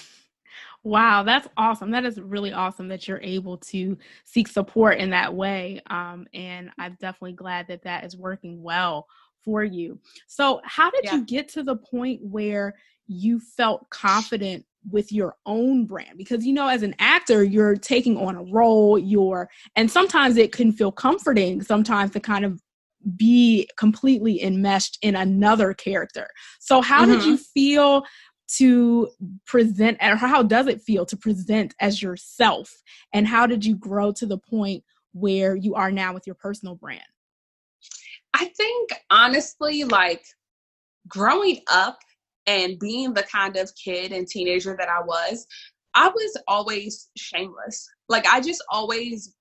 Wow, 0.86 1.24
that's 1.24 1.48
awesome. 1.56 1.90
That 1.90 2.04
is 2.04 2.20
really 2.20 2.52
awesome 2.52 2.86
that 2.88 3.08
you're 3.08 3.20
able 3.20 3.58
to 3.58 3.98
seek 4.22 4.46
support 4.46 4.98
in 4.98 5.10
that 5.10 5.34
way. 5.34 5.82
Um, 5.90 6.28
and 6.32 6.70
I'm 6.78 6.96
definitely 7.00 7.32
glad 7.32 7.66
that 7.66 7.82
that 7.82 8.04
is 8.04 8.16
working 8.16 8.62
well 8.62 9.08
for 9.44 9.64
you. 9.64 9.98
So, 10.28 10.60
how 10.62 10.92
did 10.92 11.00
yeah. 11.02 11.16
you 11.16 11.26
get 11.26 11.48
to 11.54 11.64
the 11.64 11.74
point 11.74 12.20
where 12.22 12.76
you 13.08 13.40
felt 13.40 13.90
confident 13.90 14.64
with 14.88 15.10
your 15.10 15.34
own 15.44 15.86
brand? 15.86 16.18
Because, 16.18 16.46
you 16.46 16.52
know, 16.52 16.68
as 16.68 16.84
an 16.84 16.94
actor, 17.00 17.42
you're 17.42 17.74
taking 17.74 18.16
on 18.16 18.36
a 18.36 18.44
role, 18.44 18.96
you're, 18.96 19.50
and 19.74 19.90
sometimes 19.90 20.36
it 20.36 20.52
can 20.52 20.70
feel 20.70 20.92
comforting 20.92 21.64
sometimes 21.64 22.12
to 22.12 22.20
kind 22.20 22.44
of 22.44 22.62
be 23.16 23.68
completely 23.76 24.42
enmeshed 24.42 24.98
in 25.02 25.14
another 25.14 25.74
character. 25.74 26.28
So, 26.60 26.80
how 26.80 27.02
mm-hmm. 27.02 27.12
did 27.12 27.24
you 27.24 27.36
feel 27.38 28.04
to 28.48 29.08
present, 29.46 29.98
or 30.00 30.16
how 30.16 30.42
does 30.42 30.66
it 30.66 30.80
feel 30.80 31.04
to 31.06 31.16
present 31.16 31.74
as 31.80 32.00
yourself? 32.00 32.72
And 33.12 33.26
how 33.26 33.46
did 33.46 33.64
you 33.64 33.74
grow 33.76 34.12
to 34.12 34.26
the 34.26 34.38
point 34.38 34.84
where 35.12 35.56
you 35.56 35.74
are 35.74 35.90
now 35.90 36.14
with 36.14 36.26
your 36.26 36.36
personal 36.36 36.74
brand? 36.74 37.02
I 38.34 38.46
think 38.56 38.90
honestly, 39.10 39.84
like 39.84 40.24
growing 41.08 41.60
up 41.70 41.98
and 42.46 42.78
being 42.78 43.14
the 43.14 43.22
kind 43.24 43.56
of 43.56 43.72
kid 43.82 44.12
and 44.12 44.26
teenager 44.26 44.76
that 44.78 44.88
I 44.88 45.00
was, 45.00 45.46
I 45.94 46.08
was 46.08 46.36
always 46.46 47.08
shameless. 47.16 47.88
Like 48.08 48.26
I 48.26 48.40
just 48.40 48.62
always 48.70 49.34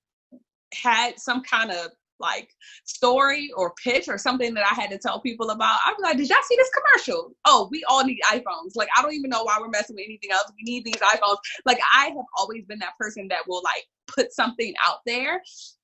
had 0.73 1.19
some 1.19 1.43
kind 1.43 1.71
of 1.71 1.91
like 2.19 2.49
story 2.85 3.51
or 3.55 3.73
pitch 3.83 4.07
or 4.07 4.17
something 4.17 4.53
that 4.53 4.65
I 4.69 4.73
had 4.73 4.89
to 4.91 4.97
tell 4.97 5.19
people 5.21 5.49
about. 5.49 5.79
I 5.85 5.91
was 5.91 6.01
like, 6.01 6.17
did 6.17 6.29
y'all 6.29 6.37
see 6.47 6.55
this 6.55 6.69
commercial? 6.69 7.31
Oh, 7.45 7.67
we 7.71 7.83
all 7.89 8.03
need 8.03 8.19
iPhones. 8.31 8.75
Like, 8.75 8.89
I 8.97 9.01
don't 9.01 9.13
even 9.13 9.29
know 9.29 9.43
why 9.43 9.57
we're 9.59 9.69
messing 9.69 9.95
with 9.95 10.05
anything 10.05 10.31
else. 10.31 10.51
We 10.55 10.71
need 10.71 10.85
these 10.85 10.95
iPhones. 10.95 11.37
Like, 11.65 11.79
I 11.93 12.07
have 12.07 12.25
always 12.37 12.65
been 12.65 12.79
that 12.79 12.97
person 12.99 13.27
that 13.29 13.47
will 13.47 13.61
like 13.63 13.85
put 14.07 14.33
something 14.33 14.73
out 14.87 14.99
there. 15.05 15.41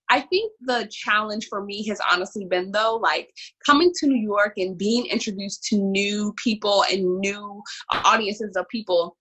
I 0.10 0.20
think 0.20 0.52
the 0.60 0.90
challenge 0.92 1.48
for 1.48 1.64
me 1.64 1.88
has 1.88 2.02
honestly 2.12 2.44
been 2.46 2.72
though, 2.72 2.98
like 2.98 3.34
coming 3.66 3.94
to 3.98 4.08
New 4.08 4.22
York 4.22 4.54
and 4.58 4.78
being 4.78 5.06
introduced 5.06 5.64
to 5.66 5.78
new 5.78 6.34
people 6.44 6.84
and 6.92 7.20
new 7.20 7.64
audiences 8.04 8.58
of 8.58 8.68
people 8.68 9.16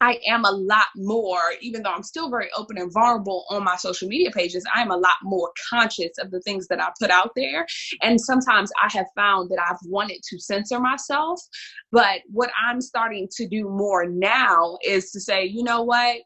I 0.00 0.18
am 0.26 0.44
a 0.44 0.50
lot 0.50 0.88
more, 0.96 1.40
even 1.60 1.82
though 1.82 1.92
I'm 1.92 2.02
still 2.02 2.30
very 2.30 2.48
open 2.56 2.78
and 2.78 2.92
vulnerable 2.92 3.44
on 3.50 3.64
my 3.64 3.76
social 3.76 4.08
media 4.08 4.30
pages, 4.30 4.64
I'm 4.74 4.90
a 4.90 4.96
lot 4.96 5.14
more 5.22 5.50
conscious 5.70 6.10
of 6.18 6.30
the 6.30 6.40
things 6.40 6.66
that 6.68 6.80
I 6.82 6.90
put 7.00 7.10
out 7.10 7.30
there. 7.36 7.66
And 8.02 8.20
sometimes 8.20 8.70
I 8.82 8.90
have 8.92 9.06
found 9.16 9.50
that 9.50 9.58
I've 9.60 9.78
wanted 9.86 10.20
to 10.28 10.38
censor 10.38 10.80
myself. 10.80 11.40
But 11.92 12.20
what 12.30 12.50
I'm 12.68 12.80
starting 12.80 13.28
to 13.36 13.48
do 13.48 13.68
more 13.68 14.06
now 14.06 14.78
is 14.84 15.10
to 15.12 15.20
say, 15.20 15.44
you 15.44 15.62
know 15.62 15.82
what? 15.82 16.18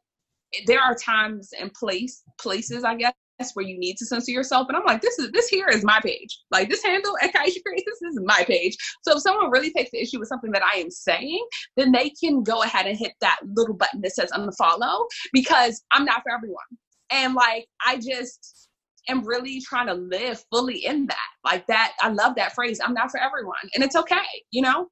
There 0.66 0.80
are 0.80 0.94
times 0.94 1.50
and 1.58 1.72
place 1.75 2.22
places, 2.40 2.82
I 2.84 2.94
guess, 2.94 3.12
where 3.54 3.66
you 3.66 3.78
need 3.78 3.97
to 3.97 4.07
censor 4.07 4.33
yourself. 4.33 4.68
And 4.68 4.76
I'm 4.76 4.85
like, 4.85 5.00
this 5.00 5.18
is 5.18 5.30
this 5.33 5.49
here 5.49 5.68
is 5.68 5.85
my 5.85 6.00
page. 6.00 6.38
Like 6.50 6.68
this 6.68 6.83
handle 6.83 7.16
at 7.23 7.33
Kaisha 7.33 7.62
Creates, 7.64 7.85
this 7.87 8.12
is 8.12 8.21
my 8.25 8.45
page. 8.47 8.76
So 9.02 9.16
if 9.16 9.23
someone 9.23 9.50
really 9.50 9.73
takes 9.73 9.90
the 9.90 10.00
issue 10.00 10.18
with 10.18 10.28
something 10.28 10.50
that 10.52 10.62
I 10.62 10.78
am 10.78 10.90
saying, 10.90 11.47
then 11.76 11.92
they 11.92 12.11
can 12.11 12.42
go 12.42 12.62
ahead 12.62 12.87
and 12.87 12.99
hit 12.99 13.12
that 13.21 13.38
little 13.54 13.75
button 13.75 14.00
that 14.02 14.12
says 14.12 14.30
unfollow 14.33 15.07
because 15.33 15.83
I'm 15.92 16.04
not 16.04 16.23
for 16.23 16.33
everyone. 16.33 16.64
And 17.11 17.35
like 17.35 17.66
I 17.87 17.97
just 17.97 18.68
am 19.09 19.25
really 19.25 19.61
trying 19.61 19.87
to 19.87 19.95
live 19.95 20.45
fully 20.50 20.85
in 20.85 21.07
that. 21.07 21.16
Like 21.45 21.66
that, 21.68 21.95
I 22.00 22.09
love 22.09 22.35
that 22.37 22.54
phrase. 22.54 22.80
I'm 22.85 22.95
not 22.95 23.11
for 23.11 23.21
everyone. 23.21 23.57
And 23.75 23.83
it's 23.83 23.97
okay, 23.97 24.16
you 24.50 24.62
know? 24.62 24.88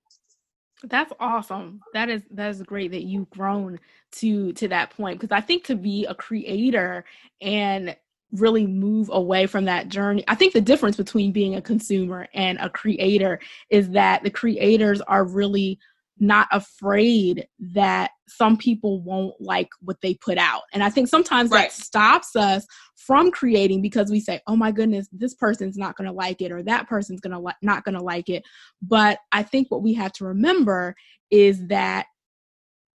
That's 0.85 1.13
awesome. 1.19 1.81
That 1.95 2.11
is 2.11 2.23
that 2.33 2.51
is 2.51 2.63
great 2.63 2.91
that 2.91 3.05
you've 3.05 3.31
grown 3.31 3.81
to 4.13 4.53
to 4.53 4.69
that 4.69 4.91
point 4.91 5.19
because 5.19 5.35
I 5.35 5.41
think 5.41 5.65
to 5.65 5.75
be 5.75 6.05
a 6.05 6.15
creator 6.15 7.05
and 7.41 7.97
really 8.33 8.67
move 8.67 9.09
away 9.13 9.47
from 9.47 9.65
that 9.67 9.89
journey. 9.89 10.25
I 10.29 10.35
think 10.35 10.53
the 10.53 10.61
difference 10.61 10.97
between 10.97 11.33
being 11.33 11.55
a 11.55 11.63
consumer 11.63 12.29
and 12.35 12.59
a 12.59 12.69
creator 12.69 13.41
is 13.71 13.91
that 13.91 14.23
the 14.23 14.31
creators 14.31 15.01
are 15.03 15.25
really 15.25 15.79
not 16.19 16.49
afraid 16.51 17.47
that 17.59 18.11
some 18.27 18.57
people 18.57 19.03
won't 19.03 19.35
like 19.39 19.69
what 19.81 20.01
they 20.01 20.15
put 20.15 20.39
out. 20.39 20.63
And 20.73 20.83
I 20.83 20.89
think 20.89 21.09
sometimes 21.09 21.51
right. 21.51 21.71
that 21.71 21.73
stops 21.73 22.35
us 22.35 22.67
from 22.97 23.31
creating 23.31 23.83
because 23.83 24.11
we 24.11 24.21
say, 24.21 24.41
"Oh 24.47 24.57
my 24.57 24.73
goodness, 24.73 25.09
this 25.13 25.35
person's 25.35 25.77
not 25.77 25.97
going 25.97 26.07
to 26.07 26.15
like 26.15 26.41
it 26.41 26.53
or 26.53 26.63
that 26.63 26.89
person's 26.89 27.21
going 27.21 27.35
to 27.35 27.39
li- 27.39 27.53
not 27.63 27.85
going 27.85 27.97
to 27.97 28.03
like 28.03 28.29
it." 28.29 28.45
But 28.81 29.19
I 29.31 29.43
think 29.43 29.71
what 29.71 29.83
we 29.83 29.93
have 29.95 30.13
to 30.15 30.25
remember 30.25 30.97
is 31.31 31.67
that 31.69 32.07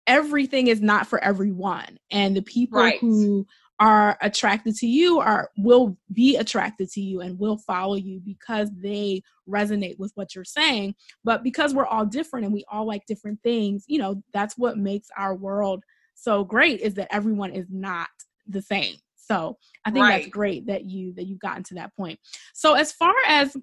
everything 0.07 0.69
is 0.69 0.81
not 0.81 1.07
for 1.07 1.19
everyone. 1.23 1.99
And 2.11 2.37
the 2.37 2.43
people 2.43 2.79
right. 2.79 3.01
who 3.01 3.47
are 3.79 4.17
attracted 4.23 4.75
to 4.77 4.87
you 4.87 5.21
are 5.21 5.51
will 5.59 5.97
be 6.13 6.37
attracted 6.37 6.91
to 6.91 7.01
you 7.01 7.21
and 7.21 7.39
will 7.39 7.59
follow 7.59 7.95
you 7.95 8.21
because 8.25 8.71
they 8.75 9.23
resonate 9.49 9.99
with 9.99 10.13
what 10.15 10.35
you're 10.35 10.45
saying. 10.45 10.95
But 11.25 11.43
because 11.43 11.75
we're 11.75 11.87
all 11.87 12.07
different 12.07 12.47
and 12.47 12.55
we 12.55 12.65
all 12.71 12.87
like 12.87 13.07
different 13.07 13.43
things 13.43 13.85
you 13.87 13.99
know 13.99 14.23
that's 14.33 14.57
what 14.57 14.79
makes 14.79 15.09
our 15.17 15.35
world 15.35 15.85
so 16.15 16.45
great 16.45 16.81
is 16.81 16.95
that 16.95 17.13
everyone 17.13 17.53
is 17.53 17.67
not 17.71 18.09
the 18.47 18.63
same. 18.63 18.97
So 19.17 19.59
i 19.85 19.91
think 19.91 20.05
right. 20.05 20.23
that's 20.23 20.31
great 20.31 20.67
that 20.67 20.85
you 20.85 21.13
that 21.15 21.27
you've 21.27 21.41
gotten 21.41 21.63
to 21.65 21.75
that 21.75 21.95
point. 21.97 22.19
So 22.55 22.75
as 22.75 22.93
far 22.93 23.15
as 23.27 23.57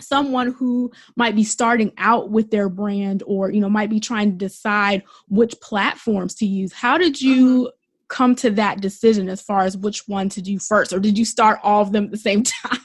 someone 0.00 0.52
who 0.52 0.90
might 1.16 1.36
be 1.36 1.44
starting 1.44 1.92
out 1.98 2.30
with 2.30 2.50
their 2.50 2.68
brand 2.68 3.22
or 3.26 3.52
you 3.52 3.60
know 3.60 3.70
might 3.70 3.90
be 3.90 4.00
trying 4.00 4.32
to 4.32 4.36
decide 4.36 5.04
which 5.28 5.54
platforms 5.60 6.34
to 6.34 6.44
use 6.44 6.72
how 6.72 6.98
did 6.98 7.20
you 7.22 7.44
mm-hmm 7.44 7.76
come 8.14 8.36
to 8.36 8.50
that 8.50 8.80
decision 8.80 9.28
as 9.28 9.42
far 9.42 9.62
as 9.62 9.76
which 9.76 10.06
one 10.06 10.28
to 10.28 10.40
do 10.40 10.56
first, 10.60 10.92
or 10.92 11.00
did 11.00 11.18
you 11.18 11.24
start 11.24 11.58
all 11.64 11.82
of 11.82 11.90
them 11.90 12.04
at 12.04 12.10
the 12.12 12.16
same 12.16 12.42
time? 12.62 12.78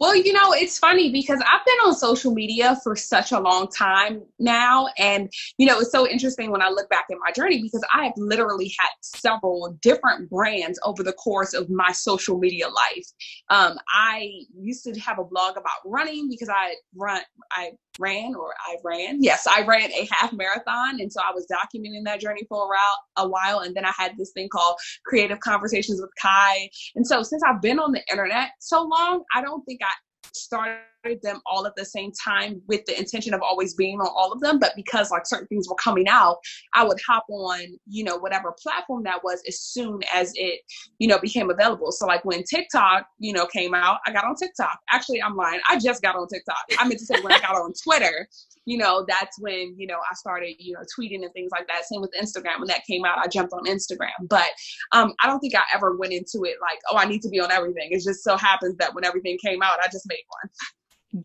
Well, 0.00 0.16
you 0.16 0.32
know, 0.32 0.52
it's 0.52 0.80
funny 0.80 1.12
because 1.12 1.38
I've 1.40 1.64
been 1.64 1.76
on 1.86 1.94
social 1.94 2.34
media 2.34 2.76
for 2.82 2.96
such 2.96 3.30
a 3.30 3.38
long 3.38 3.68
time 3.68 4.22
now. 4.40 4.88
And, 4.98 5.30
you 5.58 5.66
know, 5.66 5.78
it's 5.78 5.92
so 5.92 6.08
interesting 6.08 6.50
when 6.50 6.60
I 6.60 6.70
look 6.70 6.88
back 6.88 7.04
at 7.08 7.18
my 7.24 7.30
journey 7.30 7.62
because 7.62 7.84
I 7.94 8.06
have 8.06 8.14
literally 8.16 8.74
had 8.80 8.88
several 9.00 9.78
different 9.80 10.28
brands 10.28 10.80
over 10.84 11.04
the 11.04 11.12
course 11.12 11.54
of 11.54 11.70
my 11.70 11.92
social 11.92 12.36
media 12.36 12.66
life. 12.68 13.06
Um, 13.48 13.78
I 13.94 14.28
used 14.58 14.82
to 14.84 14.98
have 14.98 15.20
a 15.20 15.24
blog 15.24 15.52
about 15.52 15.78
running 15.84 16.28
because 16.28 16.48
I 16.48 16.74
run, 16.96 17.22
I 17.52 17.72
ran 17.98 18.34
or 18.34 18.54
I 18.66 18.76
ran. 18.84 19.22
Yes, 19.22 19.46
I 19.46 19.62
ran 19.62 19.90
a 19.92 20.08
half 20.10 20.32
marathon. 20.32 21.00
And 21.00 21.12
so 21.12 21.20
I 21.20 21.32
was 21.32 21.46
documenting 21.46 22.04
that 22.04 22.20
journey 22.20 22.42
for 22.48 22.64
a 22.64 22.68
while, 22.68 23.26
a 23.26 23.28
while. 23.28 23.60
And 23.60 23.74
then 23.74 23.84
I 23.84 23.92
had 23.96 24.16
this 24.16 24.32
thing 24.32 24.48
called 24.50 24.76
Creative 25.06 25.40
Conversations 25.40 26.00
with 26.00 26.10
Kai. 26.20 26.68
And 26.94 27.06
so 27.06 27.22
since 27.22 27.42
I've 27.42 27.62
been 27.62 27.78
on 27.78 27.92
the 27.92 28.02
internet 28.10 28.50
so 28.60 28.82
long, 28.82 29.24
I 29.34 29.42
don't 29.42 29.62
think 29.64 29.80
I 29.82 29.92
started 30.32 30.78
them 31.22 31.40
all 31.46 31.66
at 31.66 31.74
the 31.76 31.84
same 31.84 32.12
time 32.12 32.62
with 32.68 32.84
the 32.86 32.98
intention 32.98 33.34
of 33.34 33.42
always 33.42 33.74
being 33.74 34.00
on 34.00 34.08
all 34.16 34.32
of 34.32 34.40
them 34.40 34.58
but 34.58 34.72
because 34.76 35.10
like 35.10 35.26
certain 35.26 35.46
things 35.48 35.68
were 35.68 35.74
coming 35.74 36.06
out 36.08 36.36
i 36.74 36.84
would 36.84 36.98
hop 37.06 37.24
on 37.28 37.60
you 37.88 38.04
know 38.04 38.16
whatever 38.16 38.54
platform 38.62 39.02
that 39.02 39.22
was 39.24 39.42
as 39.48 39.60
soon 39.60 40.00
as 40.14 40.32
it 40.36 40.60
you 40.98 41.08
know 41.08 41.18
became 41.18 41.50
available 41.50 41.90
so 41.90 42.06
like 42.06 42.24
when 42.24 42.42
tiktok 42.44 43.04
you 43.18 43.32
know 43.32 43.46
came 43.46 43.74
out 43.74 43.98
i 44.06 44.12
got 44.12 44.24
on 44.24 44.34
tiktok 44.36 44.78
actually 44.90 45.20
i'm 45.22 45.36
lying 45.36 45.60
i 45.68 45.78
just 45.78 46.02
got 46.02 46.14
on 46.14 46.26
tiktok 46.28 46.64
i 46.78 46.86
meant 46.86 46.98
to 46.98 47.06
say 47.06 47.20
when 47.20 47.32
i 47.32 47.40
got 47.40 47.56
on 47.56 47.72
twitter 47.82 48.28
you 48.64 48.78
know, 48.78 49.04
that's 49.08 49.38
when, 49.40 49.74
you 49.76 49.86
know, 49.86 49.98
I 49.98 50.14
started, 50.14 50.54
you 50.58 50.74
know, 50.74 50.80
tweeting 50.96 51.24
and 51.24 51.32
things 51.32 51.50
like 51.50 51.66
that. 51.68 51.84
Same 51.84 52.00
with 52.00 52.12
Instagram. 52.20 52.58
When 52.58 52.68
that 52.68 52.84
came 52.88 53.04
out, 53.04 53.18
I 53.18 53.26
jumped 53.26 53.52
on 53.52 53.64
Instagram. 53.64 54.28
But 54.28 54.50
um, 54.92 55.14
I 55.22 55.26
don't 55.26 55.40
think 55.40 55.54
I 55.54 55.62
ever 55.74 55.96
went 55.96 56.12
into 56.12 56.44
it 56.44 56.56
like, 56.60 56.78
oh, 56.90 56.96
I 56.96 57.04
need 57.04 57.22
to 57.22 57.28
be 57.28 57.40
on 57.40 57.50
everything. 57.50 57.88
It 57.90 58.02
just 58.02 58.22
so 58.22 58.36
happens 58.36 58.76
that 58.76 58.94
when 58.94 59.04
everything 59.04 59.38
came 59.44 59.62
out, 59.62 59.78
I 59.82 59.88
just 59.90 60.08
made 60.08 60.22
one. 60.28 60.50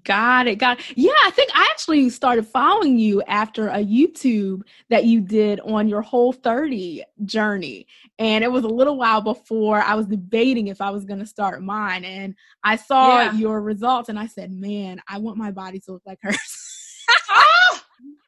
Got 0.03 0.48
it. 0.48 0.56
Got 0.58 0.79
it. 0.79 0.86
Yeah, 0.98 1.13
I 1.24 1.32
think 1.32 1.50
I 1.53 1.65
actually 1.72 2.10
started 2.10 2.46
following 2.46 3.00
you 3.00 3.22
after 3.24 3.70
a 3.70 3.77
YouTube 3.77 4.63
that 4.89 5.06
you 5.06 5.22
did 5.22 5.62
on 5.62 5.88
your 5.88 6.01
whole 6.01 6.34
30 6.34 7.03
journey. 7.24 7.88
And 8.20 8.44
it 8.44 8.51
was 8.51 8.65
a 8.65 8.70
little 8.70 8.98
while 8.98 9.22
before 9.22 9.82
I 9.82 9.96
was 9.96 10.06
debating 10.06 10.67
if 10.67 10.82
I 10.82 10.89
was 10.89 11.06
going 11.06 11.20
to 11.20 11.25
start 11.25 11.63
mine. 11.63 12.03
And 12.03 12.36
I 12.63 12.75
saw 12.75 13.22
yeah. 13.22 13.34
your 13.34 13.62
results 13.62 14.10
and 14.10 14.20
I 14.20 14.27
said, 14.27 14.51
man, 14.51 15.01
I 15.08 15.20
want 15.20 15.38
my 15.38 15.51
body 15.51 15.79
to 15.79 15.94
look 15.94 16.03
like 16.06 16.20
hers. 16.22 16.66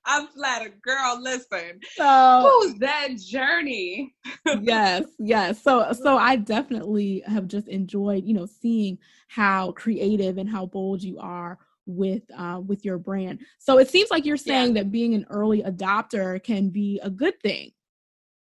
I'm 0.05 0.27
flattered, 0.27 0.81
girl. 0.81 1.19
Listen, 1.21 1.79
so 1.95 2.49
who's 2.61 2.75
that 2.79 3.09
journey? 3.17 4.15
yes, 4.61 5.05
yes. 5.19 5.61
So, 5.61 5.91
so 5.93 6.17
I 6.17 6.35
definitely 6.35 7.23
have 7.25 7.47
just 7.47 7.67
enjoyed, 7.67 8.25
you 8.25 8.33
know, 8.33 8.45
seeing 8.45 8.97
how 9.27 9.71
creative 9.73 10.37
and 10.37 10.49
how 10.49 10.65
bold 10.65 11.03
you 11.03 11.19
are 11.19 11.59
with 11.85 12.23
uh, 12.35 12.61
with 12.65 12.85
your 12.85 12.97
brand. 12.97 13.39
So 13.57 13.77
it 13.77 13.89
seems 13.89 14.09
like 14.11 14.25
you're 14.25 14.37
saying 14.37 14.75
yeah. 14.75 14.83
that 14.83 14.91
being 14.91 15.13
an 15.13 15.25
early 15.29 15.61
adopter 15.63 16.41
can 16.43 16.69
be 16.69 16.99
a 17.03 17.09
good 17.09 17.39
thing 17.41 17.71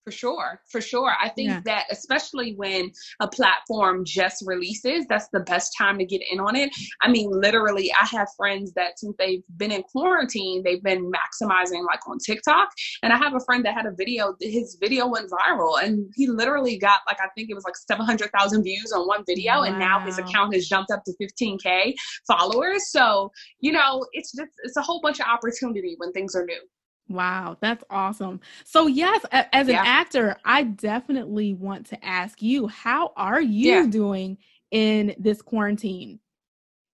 for 0.06 0.12
sure 0.12 0.62
for 0.70 0.80
sure. 0.80 1.14
I 1.22 1.30
think 1.30 1.50
yeah. 1.50 1.62
that 1.66 1.86
especially 1.92 2.54
when 2.56 2.92
a 3.20 3.28
platform 3.28 4.06
just 4.06 4.44
releases 4.46 5.06
that's 5.08 5.28
the 5.34 5.42
best 5.42 5.74
time 5.78 5.98
to 5.98 6.06
get 6.06 6.22
in 6.32 6.40
on 6.40 6.56
it. 6.56 6.70
I 7.02 7.10
mean 7.10 7.30
literally 7.32 7.92
i 8.00 8.06
have 8.06 8.28
friends 8.38 8.72
that 8.74 9.00
since 9.00 9.16
they've 9.18 9.44
been 9.58 9.72
in 9.72 9.84
quarantine 9.84 10.62
they've 10.64 10.84
been 10.84 11.12
maximizing 11.12 11.84
like 11.86 12.08
on 12.08 12.20
tiktok. 12.20 12.70
And 13.04 13.12
i 13.12 13.18
have 13.18 13.34
a 13.36 13.40
friend 13.46 13.66
that 13.66 13.74
had 13.74 13.86
a 13.86 13.92
video 13.92 14.36
his 14.40 14.78
video 14.80 15.08
went 15.08 15.30
viral 15.30 15.82
and 15.84 16.10
he 16.16 16.28
literally 16.28 16.78
got 16.78 17.00
like 17.08 17.18
i 17.20 17.28
think 17.36 17.50
it 17.50 17.56
was 17.56 17.66
like 17.66 17.76
700000 17.76 18.64
views 18.64 18.92
on 18.92 19.08
one 19.08 19.24
video 19.26 19.54
wow. 19.54 19.64
and 19.64 19.80
now 19.80 20.00
his 20.00 20.20
account 20.20 20.54
has 20.54 20.68
jumped 20.68 20.92
up 20.92 21.04
to 21.06 21.14
15k 21.22 21.94
followers. 22.28 22.92
So 22.92 23.32
you 23.60 23.72
know 23.72 24.06
it's 24.14 24.32
just 24.32 24.52
it's 24.64 24.78
a 24.78 24.82
whole 24.82 25.02
bunch 25.02 25.20
of 25.20 25.26
opportunity 25.28 25.96
when 25.98 26.12
things 26.12 26.36
are 26.36 26.46
new 26.46 26.62
Wow, 27.08 27.58
that's 27.62 27.84
awesome. 27.90 28.40
So, 28.64 28.88
yes, 28.88 29.24
as 29.32 29.68
an 29.68 29.76
yeah. 29.76 29.84
actor, 29.86 30.38
I 30.44 30.64
definitely 30.64 31.54
want 31.54 31.86
to 31.88 32.06
ask 32.06 32.42
you, 32.42 32.68
how 32.68 33.14
are 33.16 33.42
you 33.42 33.72
yeah. 33.72 33.86
doing 33.86 34.38
in 34.72 35.16
this 35.20 35.42
quarantine? 35.42 36.20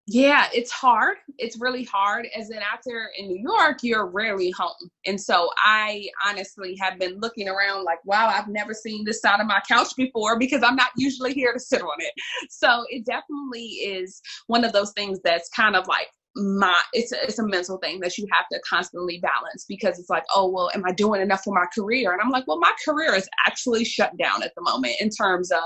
Yeah, 0.08 0.50
it's 0.54 0.72
hard. 0.72 1.18
It's 1.38 1.62
really 1.62 1.86
hard. 1.86 2.28
As 2.38 2.50
an 2.50 2.58
actor 2.58 3.12
in 3.18 3.28
New 3.28 3.40
York, 3.40 3.78
you're 3.84 4.08
rarely 4.08 4.52
home. 4.52 4.90
And 5.06 5.22
so 5.22 5.50
I 5.64 6.10
honestly 6.28 6.76
have 6.82 7.00
been 7.00 7.20
looking 7.22 7.48
around 7.48 7.86
like, 7.86 8.04
wow, 8.04 8.28
I've 8.28 8.50
never 8.50 8.74
seen 8.74 9.06
this 9.06 9.22
side 9.22 9.40
of 9.40 9.48
my 9.48 9.62
couch 9.70 9.96
before 9.96 10.38
because 10.38 10.64
I'm 10.64 10.76
not 10.76 10.90
usually 10.98 11.34
here 11.34 11.54
to 11.54 11.60
sit 11.60 11.82
on 11.82 11.96
it. 12.00 12.14
So 12.50 12.84
it 12.90 13.06
definitely 13.06 13.64
is 13.64 14.22
one 14.48 14.66
of 14.66 14.74
those 14.74 14.92
things 14.92 15.20
that's 15.24 15.48
kind 15.50 15.78
of 15.78 15.88
like, 15.88 16.08
my 16.36 16.82
it's 16.94 17.12
a, 17.12 17.24
it's 17.24 17.40
a 17.40 17.48
mental 17.48 17.78
thing 17.78 18.00
that 18.00 18.18
you 18.18 18.26
have 18.32 18.46
to 18.52 18.60
constantly 18.68 19.20
balance 19.20 19.66
because 19.68 20.00
it's 20.00 20.10
like 20.10 20.24
oh 20.34 20.50
well 20.50 20.70
am 20.74 20.84
i 20.86 20.92
doing 20.92 21.22
enough 21.22 21.44
for 21.44 21.54
my 21.54 21.66
career? 21.76 22.14
And 22.14 22.22
i'm 22.22 22.30
like 22.30 22.48
well 22.48 22.60
my 22.60 22.72
career 22.86 23.14
is 23.14 23.28
actually 23.46 23.84
shut 23.84 24.16
down 24.18 24.42
at 24.42 24.54
the 24.56 24.62
moment 24.62 24.96
in 25.02 25.10
terms 25.10 25.52
of 25.52 25.60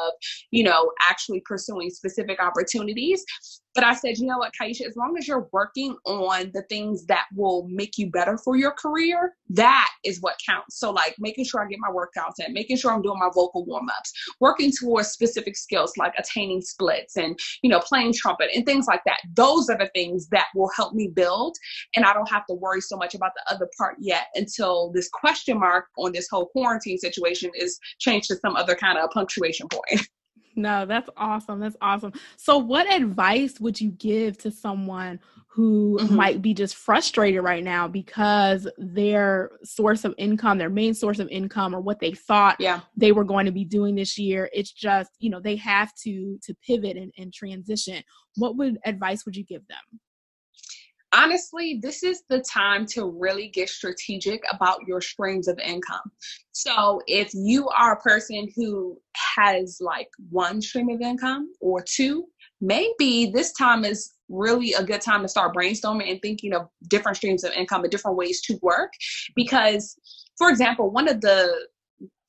you 0.52 0.64
know 0.64 0.92
actually 1.08 1.42
pursuing 1.46 1.90
specific 1.90 2.42
opportunities 2.42 3.24
but 3.76 3.84
I 3.84 3.94
said, 3.94 4.18
you 4.18 4.26
know 4.26 4.38
what, 4.38 4.54
Kaisha, 4.60 4.88
as 4.88 4.96
long 4.96 5.18
as 5.18 5.28
you're 5.28 5.50
working 5.52 5.98
on 6.06 6.50
the 6.54 6.64
things 6.64 7.06
that 7.08 7.26
will 7.36 7.68
make 7.70 7.98
you 7.98 8.10
better 8.10 8.38
for 8.38 8.56
your 8.56 8.72
career, 8.72 9.34
that 9.50 9.90
is 10.06 10.22
what 10.22 10.40
counts. 10.46 10.80
So, 10.80 10.92
like 10.92 11.16
making 11.20 11.46
sure 11.46 11.62
I 11.62 11.68
get 11.68 11.80
my 11.80 11.90
workouts 11.90 12.46
in, 12.46 12.54
making 12.54 12.78
sure 12.78 12.92
I'm 12.92 13.02
doing 13.02 13.20
my 13.20 13.30
vocal 13.36 13.66
warm 13.66 13.90
ups, 13.90 14.14
working 14.40 14.72
towards 14.72 15.10
specific 15.10 15.58
skills 15.58 15.94
like 15.98 16.14
attaining 16.18 16.62
splits 16.62 17.18
and, 17.18 17.38
you 17.62 17.70
know, 17.70 17.80
playing 17.80 18.14
trumpet 18.14 18.50
and 18.56 18.66
things 18.66 18.88
like 18.88 19.02
that. 19.06 19.20
Those 19.36 19.70
are 19.70 19.78
the 19.78 19.90
things 19.94 20.28
that 20.30 20.48
will 20.56 20.72
help 20.76 20.94
me 20.94 21.10
build. 21.14 21.58
And 21.96 22.06
I 22.06 22.14
don't 22.14 22.30
have 22.30 22.46
to 22.48 22.54
worry 22.54 22.82
so 22.82 22.96
much 22.96 23.14
about 23.14 23.32
the 23.36 23.54
other 23.54 23.70
part 23.78 23.98
yet 24.00 24.28
until 24.36 24.92
this 24.94 25.10
question 25.10 25.60
mark 25.60 25.88
on 25.98 26.14
this 26.14 26.30
whole 26.30 26.48
quarantine 26.48 26.98
situation 26.98 27.52
is 27.56 27.78
changed 28.00 28.30
to 28.30 28.38
some 28.38 28.56
other 28.56 28.76
kind 28.76 28.98
of 28.98 29.10
punctuation 29.12 29.68
point. 29.68 30.08
No, 30.56 30.86
that's 30.86 31.10
awesome. 31.18 31.60
That's 31.60 31.76
awesome. 31.82 32.14
So, 32.38 32.58
what 32.58 32.92
advice 32.92 33.60
would 33.60 33.80
you 33.80 33.92
give 33.92 34.38
to 34.40 34.52
someone 34.52 35.20
who 35.48 35.98
mm-hmm. 36.02 36.16
might 36.16 36.42
be 36.42 36.54
just 36.54 36.76
frustrated 36.76 37.42
right 37.42 37.64
now 37.64 37.88
because 37.88 38.68
their 38.78 39.52
source 39.64 40.04
of 40.04 40.14
income, 40.18 40.58
their 40.58 40.70
main 40.70 40.94
source 40.94 41.20
of 41.20 41.30
income, 41.30 41.74
or 41.74 41.80
what 41.80 42.00
they 42.00 42.12
thought 42.12 42.58
yeah. 42.60 42.82
they 42.96 43.12
were 43.12 43.24
going 43.24 43.46
to 43.46 43.52
be 43.52 43.64
doing 43.66 43.96
this 43.96 44.18
year, 44.18 44.50
it's 44.54 44.72
just 44.72 45.12
you 45.20 45.30
know 45.30 45.40
they 45.40 45.56
have 45.56 45.94
to 46.04 46.38
to 46.44 46.54
pivot 46.66 46.98
and, 46.98 47.12
and 47.18 47.34
transition. 47.34 48.04
What 48.36 48.58
would 48.58 48.78
advice 48.86 49.26
would 49.26 49.36
you 49.36 49.46
give 49.46 49.66
them? 49.68 50.00
Honestly, 51.16 51.80
this 51.82 52.04
is 52.04 52.24
the 52.30 52.42
time 52.42 52.86
to 52.88 53.06
really 53.18 53.48
get 53.48 53.70
strategic 53.70 54.44
about 54.52 54.80
your 54.88 55.02
streams 55.02 55.48
of 55.48 55.58
income. 55.60 56.12
So, 56.52 57.02
if 57.08 57.32
you 57.34 57.70
are 57.70 57.94
a 57.94 58.02
person 58.02 58.48
who 58.56 58.98
has 59.36 59.78
like 59.82 60.10
one 60.30 60.62
stream 60.62 60.90
of 60.90 61.02
income 61.02 61.52
or 61.62 61.84
two, 61.88 62.26
maybe 62.62 63.32
this 63.34 63.54
time 63.54 63.86
is 63.86 64.14
really 64.30 64.74
a 64.74 64.84
good 64.84 65.02
time 65.02 65.22
to 65.22 65.28
start 65.28 65.56
brainstorming 65.56 66.12
and 66.12 66.22
thinking 66.22 66.54
of 66.54 66.68
different 66.90 67.18
streams 67.18 67.44
of 67.44 67.52
income 67.54 67.84
and 67.84 67.92
different 67.92 68.18
ways 68.18 68.42
to 68.42 68.58
work. 68.62 68.92
Because, 69.36 69.98
for 70.38 70.50
example, 70.50 70.90
one 70.92 71.08
of 71.08 71.22
the 71.22 71.68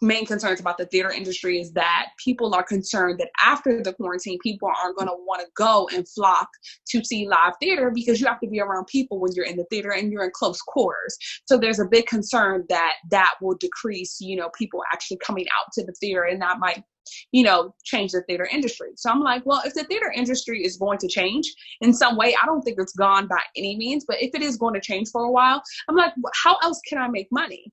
main 0.03 0.27
concerns 0.27 0.61
about 0.61 0.79
the 0.79 0.87
theater 0.87 1.11
industry 1.11 1.61
is 1.61 1.73
that 1.73 2.09
people 2.23 2.55
are 2.55 2.63
concerned 2.63 3.19
that 3.19 3.31
after 3.43 3.83
the 3.83 3.93
quarantine, 3.95 4.39
people 4.43 4.69
aren't 4.83 4.97
going 4.97 5.09
to 5.09 5.15
want 5.15 5.41
to 5.41 5.49
go 5.57 5.89
and 5.95 6.09
flock 6.09 6.49
to 6.89 7.03
see 7.05 7.27
live 7.27 7.55
theater 7.61 7.91
because 7.95 8.21
you 8.21 8.27
have 8.27 8.41
to 8.41 8.49
be 8.49 8.61
around 8.61 8.87
people 8.87 9.19
when 9.19 9.33
you're 9.35 9.47
in 9.47 9.57
the 9.57 9.65
theater 9.71 9.93
and 9.93 10.13
you're 10.13 10.25
in 10.25 10.31
close 10.35 10.61
quarters. 10.61 11.17
So 11.47 11.57
there's 11.57 11.81
a 11.81 11.87
big 11.87 12.07
concern 12.07 12.65
that 12.69 12.95
that 13.11 13.35
will 13.41 13.57
decrease, 13.57 14.21
you 14.21 14.37
know, 14.37 14.51
people 14.57 14.83
actually 14.93 15.19
coming 15.19 15.47
out 15.59 15.73
to 15.75 15.85
the 15.85 15.93
theater 15.93 16.25
and 16.25 16.41
that 16.43 16.59
might 16.59 16.83
you 17.31 17.45
know, 17.45 17.73
change 17.85 18.13
the 18.13 18.23
theater 18.23 18.49
industry. 18.51 18.89
So 18.97 19.11
I'm 19.11 19.21
like, 19.21 19.47
well, 19.47 19.63
if 19.65 19.75
the 19.75 19.85
theater 19.85 20.13
industry 20.15 20.65
is 20.65 20.77
going 20.77 20.99
to 20.99 21.09
change 21.09 21.53
in 21.81 21.93
some 21.93 22.17
way, 22.17 22.35
I 22.41 22.47
don't 22.47 22.63
think 22.63 22.79
it's 22.81 22.95
gone 22.95 23.29
by 23.29 23.41
any 23.57 23.77
means, 23.77 24.05
but 24.07 24.21
if 24.21 24.35
it 24.35 24.43
is 24.43 24.57
going 24.57 24.75
to 24.75 24.81
change 24.81 25.11
for 25.11 25.23
a 25.23 25.31
while, 25.31 25.63
I'm 25.89 25.95
like, 25.97 26.13
how 26.43 26.57
else 26.63 26.81
can 26.89 26.99
I 26.99 27.09
make 27.09 27.29
money? 27.31 27.73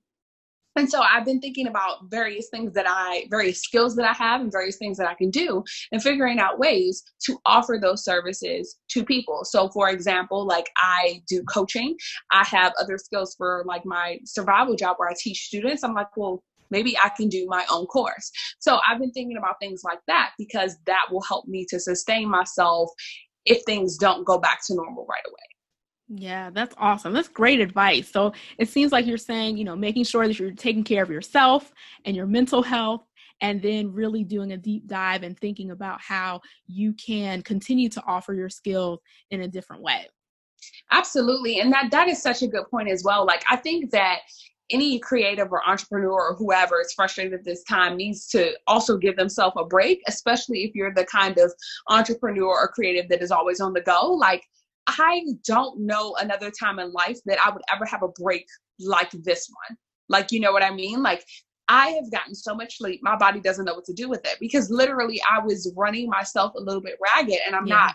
And 0.76 0.90
so 0.90 1.00
I've 1.00 1.24
been 1.24 1.40
thinking 1.40 1.68
about 1.68 2.10
various 2.10 2.48
things 2.50 2.72
that 2.74 2.86
I, 2.88 3.26
various 3.30 3.62
skills 3.62 3.94
that 3.96 4.04
I 4.04 4.12
have 4.12 4.40
and 4.40 4.50
various 4.50 4.76
things 4.76 4.98
that 4.98 5.08
I 5.08 5.14
can 5.14 5.30
do 5.30 5.62
and 5.92 6.02
figuring 6.02 6.40
out 6.40 6.58
ways 6.58 7.02
to 7.26 7.38
offer 7.46 7.78
those 7.80 8.04
services 8.04 8.76
to 8.90 9.04
people. 9.04 9.44
So 9.44 9.68
for 9.68 9.88
example, 9.90 10.46
like 10.46 10.70
I 10.76 11.22
do 11.28 11.42
coaching. 11.44 11.96
I 12.32 12.44
have 12.44 12.72
other 12.80 12.98
skills 12.98 13.34
for 13.36 13.64
like 13.66 13.86
my 13.86 14.18
survival 14.24 14.74
job 14.76 14.96
where 14.98 15.08
I 15.08 15.14
teach 15.18 15.46
students. 15.46 15.84
I'm 15.84 15.94
like, 15.94 16.16
well, 16.16 16.42
maybe 16.70 16.96
I 16.98 17.10
can 17.10 17.28
do 17.28 17.46
my 17.48 17.64
own 17.70 17.86
course. 17.86 18.30
So 18.58 18.80
I've 18.88 18.98
been 18.98 19.12
thinking 19.12 19.36
about 19.36 19.56
things 19.60 19.82
like 19.84 20.00
that 20.08 20.32
because 20.38 20.76
that 20.86 21.06
will 21.10 21.22
help 21.22 21.46
me 21.46 21.66
to 21.70 21.78
sustain 21.78 22.28
myself 22.28 22.90
if 23.44 23.62
things 23.64 23.96
don't 23.96 24.24
go 24.24 24.38
back 24.38 24.60
to 24.66 24.74
normal 24.74 25.06
right 25.08 25.22
away. 25.28 25.53
Yeah, 26.08 26.50
that's 26.50 26.74
awesome. 26.78 27.12
That's 27.12 27.28
great 27.28 27.60
advice. 27.60 28.10
So 28.10 28.32
it 28.58 28.68
seems 28.68 28.92
like 28.92 29.06
you're 29.06 29.16
saying, 29.16 29.56
you 29.56 29.64
know, 29.64 29.74
making 29.74 30.04
sure 30.04 30.26
that 30.26 30.38
you're 30.38 30.52
taking 30.52 30.84
care 30.84 31.02
of 31.02 31.10
yourself 31.10 31.72
and 32.04 32.14
your 32.14 32.26
mental 32.26 32.62
health, 32.62 33.02
and 33.40 33.60
then 33.60 33.92
really 33.92 34.22
doing 34.22 34.52
a 34.52 34.56
deep 34.56 34.86
dive 34.86 35.22
and 35.22 35.38
thinking 35.38 35.70
about 35.70 36.00
how 36.00 36.40
you 36.66 36.92
can 36.92 37.42
continue 37.42 37.88
to 37.88 38.02
offer 38.06 38.32
your 38.32 38.48
skills 38.48 39.00
in 39.30 39.42
a 39.42 39.48
different 39.48 39.82
way. 39.82 40.06
Absolutely. 40.92 41.60
And 41.60 41.72
that 41.72 41.90
that 41.90 42.08
is 42.08 42.22
such 42.22 42.42
a 42.42 42.46
good 42.46 42.64
point 42.70 42.88
as 42.90 43.02
well. 43.04 43.26
Like 43.26 43.42
I 43.50 43.56
think 43.56 43.90
that 43.90 44.20
any 44.70 44.98
creative 44.98 45.52
or 45.52 45.66
entrepreneur 45.68 46.30
or 46.30 46.34
whoever 46.36 46.80
is 46.80 46.92
frustrated 46.94 47.34
at 47.34 47.44
this 47.44 47.62
time 47.64 47.96
needs 47.96 48.26
to 48.28 48.52
also 48.66 48.96
give 48.96 49.16
themselves 49.16 49.54
a 49.58 49.64
break, 49.64 50.00
especially 50.06 50.64
if 50.64 50.74
you're 50.74 50.94
the 50.94 51.04
kind 51.04 51.36
of 51.38 51.52
entrepreneur 51.90 52.46
or 52.46 52.68
creative 52.68 53.08
that 53.10 53.22
is 53.22 53.30
always 53.30 53.60
on 53.60 53.72
the 53.72 53.82
go. 53.82 54.12
Like 54.12 54.42
I 54.86 55.24
don't 55.46 55.80
know 55.80 56.14
another 56.20 56.50
time 56.50 56.78
in 56.78 56.92
life 56.92 57.18
that 57.26 57.38
I 57.44 57.50
would 57.50 57.62
ever 57.72 57.84
have 57.86 58.02
a 58.02 58.08
break 58.08 58.46
like 58.78 59.10
this 59.10 59.48
one. 59.68 59.76
Like, 60.08 60.32
you 60.32 60.40
know 60.40 60.52
what 60.52 60.62
I 60.62 60.70
mean? 60.70 61.02
Like, 61.02 61.24
I 61.68 61.88
have 61.90 62.10
gotten 62.10 62.34
so 62.34 62.54
much 62.54 62.76
sleep, 62.78 63.00
my 63.02 63.16
body 63.16 63.40
doesn't 63.40 63.64
know 63.64 63.74
what 63.74 63.86
to 63.86 63.94
do 63.94 64.08
with 64.08 64.24
it 64.26 64.36
because 64.38 64.70
literally 64.70 65.20
I 65.30 65.38
was 65.40 65.72
running 65.76 66.10
myself 66.10 66.52
a 66.56 66.60
little 66.60 66.82
bit 66.82 66.98
ragged 67.02 67.40
and 67.46 67.56
I'm 67.56 67.66
yeah. 67.66 67.74
not 67.74 67.94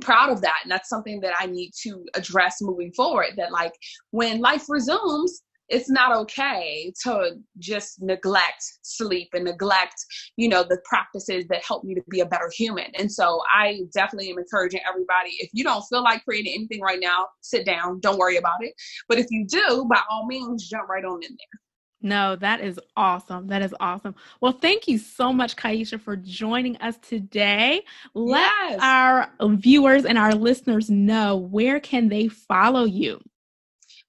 proud 0.00 0.30
of 0.30 0.40
that. 0.42 0.60
And 0.62 0.72
that's 0.72 0.88
something 0.88 1.20
that 1.20 1.34
I 1.38 1.46
need 1.46 1.70
to 1.82 2.04
address 2.14 2.56
moving 2.60 2.92
forward. 2.92 3.34
That, 3.36 3.52
like, 3.52 3.74
when 4.10 4.40
life 4.40 4.64
resumes, 4.68 5.42
it's 5.70 5.88
not 5.88 6.14
okay 6.14 6.92
to 7.02 7.36
just 7.58 8.02
neglect 8.02 8.62
sleep 8.82 9.28
and 9.32 9.44
neglect 9.44 9.94
you 10.36 10.48
know 10.48 10.62
the 10.62 10.78
practices 10.84 11.44
that 11.48 11.64
help 11.64 11.84
me 11.84 11.94
to 11.94 12.02
be 12.10 12.20
a 12.20 12.26
better 12.26 12.50
human 12.56 12.86
and 12.98 13.10
so 13.10 13.40
i 13.54 13.80
definitely 13.94 14.30
am 14.30 14.38
encouraging 14.38 14.80
everybody 14.88 15.30
if 15.38 15.48
you 15.52 15.64
don't 15.64 15.84
feel 15.84 16.02
like 16.02 16.24
creating 16.24 16.52
anything 16.54 16.80
right 16.80 17.00
now 17.00 17.26
sit 17.40 17.64
down 17.64 17.98
don't 18.00 18.18
worry 18.18 18.36
about 18.36 18.62
it 18.62 18.74
but 19.08 19.18
if 19.18 19.26
you 19.30 19.46
do 19.46 19.86
by 19.88 20.00
all 20.10 20.26
means 20.26 20.68
jump 20.68 20.88
right 20.88 21.04
on 21.04 21.22
in 21.22 21.30
there 21.30 21.60
no, 22.02 22.36
that 22.36 22.60
is 22.60 22.80
awesome. 22.96 23.48
That 23.48 23.62
is 23.62 23.74
awesome. 23.78 24.14
Well, 24.40 24.52
thank 24.52 24.88
you 24.88 24.96
so 24.96 25.32
much, 25.32 25.56
Kaisha, 25.56 26.00
for 26.00 26.16
joining 26.16 26.76
us 26.78 26.96
today. 27.02 27.82
Let 28.14 28.50
yes. 28.70 28.78
our 28.80 29.30
viewers 29.42 30.06
and 30.06 30.16
our 30.16 30.34
listeners 30.34 30.88
know 30.88 31.36
where 31.36 31.78
can 31.78 32.08
they 32.08 32.28
follow 32.28 32.84
you. 32.84 33.20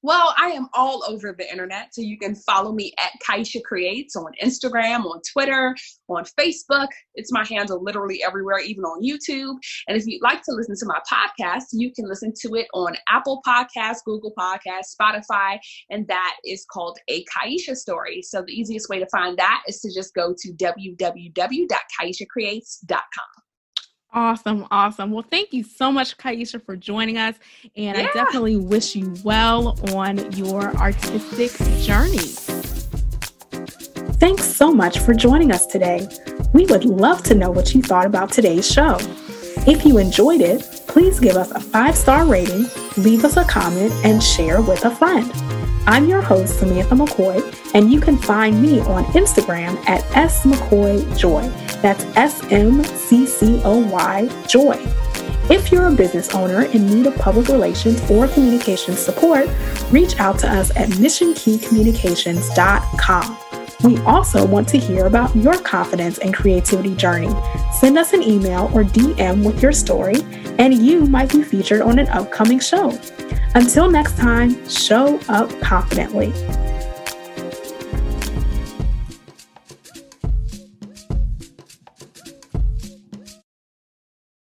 Well, 0.04 0.34
I 0.36 0.48
am 0.48 0.68
all 0.74 1.04
over 1.08 1.32
the 1.38 1.48
internet. 1.52 1.94
So 1.94 2.02
you 2.02 2.18
can 2.18 2.34
follow 2.34 2.72
me 2.72 2.92
at 3.00 3.12
Kaisha 3.28 3.62
Creates 3.64 4.16
on 4.16 4.32
Instagram, 4.44 5.06
on 5.06 5.22
Twitter, 5.32 5.76
on 6.10 6.26
Facebook. 6.40 6.88
It's 7.14 7.32
my 7.32 7.46
handle 7.46 7.84
literally 7.84 8.24
everywhere, 8.24 8.58
even 8.60 8.84
on 8.84 9.04
YouTube. 9.04 9.56
And 9.88 9.96
if 9.96 10.08
you'd 10.08 10.24
like 10.24 10.42
to 10.44 10.54
listen 10.54 10.76
to 10.78 10.88
my 10.88 11.00
podcast, 11.12 11.66
you 11.74 11.92
can 11.94 12.10
listen 12.10 12.34
to 12.42 12.56
it 12.56 12.66
on 12.74 12.98
Apple 13.10 13.44
Podcasts, 13.46 14.04
Google 14.04 14.34
Podcasts, 14.38 14.96
Spotify, 15.00 15.60
and 15.92 16.08
that 16.08 16.38
is 16.44 16.66
called 16.72 16.98
A 17.08 17.24
Kaisha 17.26 17.76
Story. 17.76 18.24
So 18.24 18.42
the 18.42 18.54
easiest 18.54 18.90
way 18.90 18.98
to 19.00 19.06
find 19.12 19.38
that 19.38 19.62
is 19.68 19.82
to 19.82 19.94
just 19.94 20.16
go 20.16 20.34
to 20.36 20.52
www.kaishacreates.com. 20.54 23.44
Awesome, 24.14 24.68
awesome. 24.72 25.12
Well, 25.12 25.26
thank 25.30 25.54
you 25.54 25.64
so 25.64 25.92
much, 25.92 26.18
Kaisha, 26.18 26.64
for 26.64 26.76
joining 26.76 27.18
us. 27.18 27.36
And 27.78 27.98
yeah. 27.98 28.04
I 28.04 28.14
definitely 28.14 28.58
wish 28.58 28.96
you 28.96 29.14
well 29.24 29.80
on 29.96 30.32
your 30.34 30.76
artistic 30.76 31.52
journey. 31.80 32.18
Thanks 34.20 34.44
so 34.44 34.72
much 34.72 35.00
for 35.00 35.14
joining 35.14 35.52
us 35.52 35.66
today. 35.66 36.08
We 36.54 36.66
would 36.66 36.84
love 36.84 37.24
to 37.24 37.36
know 37.36 37.50
what 37.52 37.74
you 37.74 37.82
thought 37.82 38.06
about 38.06 38.32
today's 38.32 38.70
show. 38.70 38.98
If 39.66 39.86
you 39.86 39.98
enjoyed 39.98 40.42
it, 40.42 40.62
please 40.88 41.20
give 41.20 41.38
us 41.38 41.52
a 41.52 41.60
five 41.60 41.96
star 41.96 42.26
rating, 42.26 42.66
leave 42.98 43.24
us 43.24 43.38
a 43.38 43.46
comment, 43.46 43.94
and 44.04 44.22
share 44.22 44.62
with 44.62 44.84
a 44.86 44.92
friend. 44.94 45.32
I'm 45.88 46.08
your 46.08 46.22
host, 46.22 46.60
Samantha 46.60 46.96
McCoy, 46.96 47.74
and 47.74 47.92
you 47.92 48.00
can 48.02 48.18
find 48.18 48.62
me 48.62 48.82
on 48.82 49.06
Instagram 49.06 49.78
at 49.88 50.02
smccoyjoy. 50.12 51.71
That's 51.82 52.04
S 52.16 52.44
M 52.52 52.84
C 52.84 53.26
C 53.26 53.62
O 53.64 53.80
Y 53.80 54.30
Joy. 54.48 54.78
If 55.50 55.72
you're 55.72 55.88
a 55.88 55.92
business 55.92 56.34
owner 56.34 56.64
in 56.64 56.88
need 56.88 57.08
of 57.08 57.16
public 57.18 57.48
relations 57.50 58.02
or 58.10 58.28
communications 58.28 59.00
support, 59.00 59.50
reach 59.92 60.20
out 60.20 60.40
to 60.40 60.50
us 60.50 60.72
at 60.78 60.90
missionkeycommunications.com. 60.90 63.38
We 63.84 63.98
also 64.02 64.46
want 64.46 64.68
to 64.70 64.78
hear 64.78 65.08
about 65.08 65.36
your 65.36 65.58
confidence 65.58 66.20
and 66.20 66.34
creativity 66.34 66.96
journey. 66.96 67.34
Send 67.74 67.98
us 67.98 68.14
an 68.14 68.22
email 68.22 68.70
or 68.74 68.84
DM 68.84 69.44
with 69.44 69.62
your 69.62 69.72
story, 69.72 70.16
and 70.60 70.74
you 70.74 71.06
might 71.08 71.32
be 71.32 71.44
featured 71.44 71.82
on 71.82 71.98
an 71.98 72.08
upcoming 72.10 72.60
show. 72.60 72.98
Until 73.56 73.90
next 73.90 74.18
time, 74.18 74.70
show 74.70 75.20
up 75.28 75.50
confidently. 75.62 76.32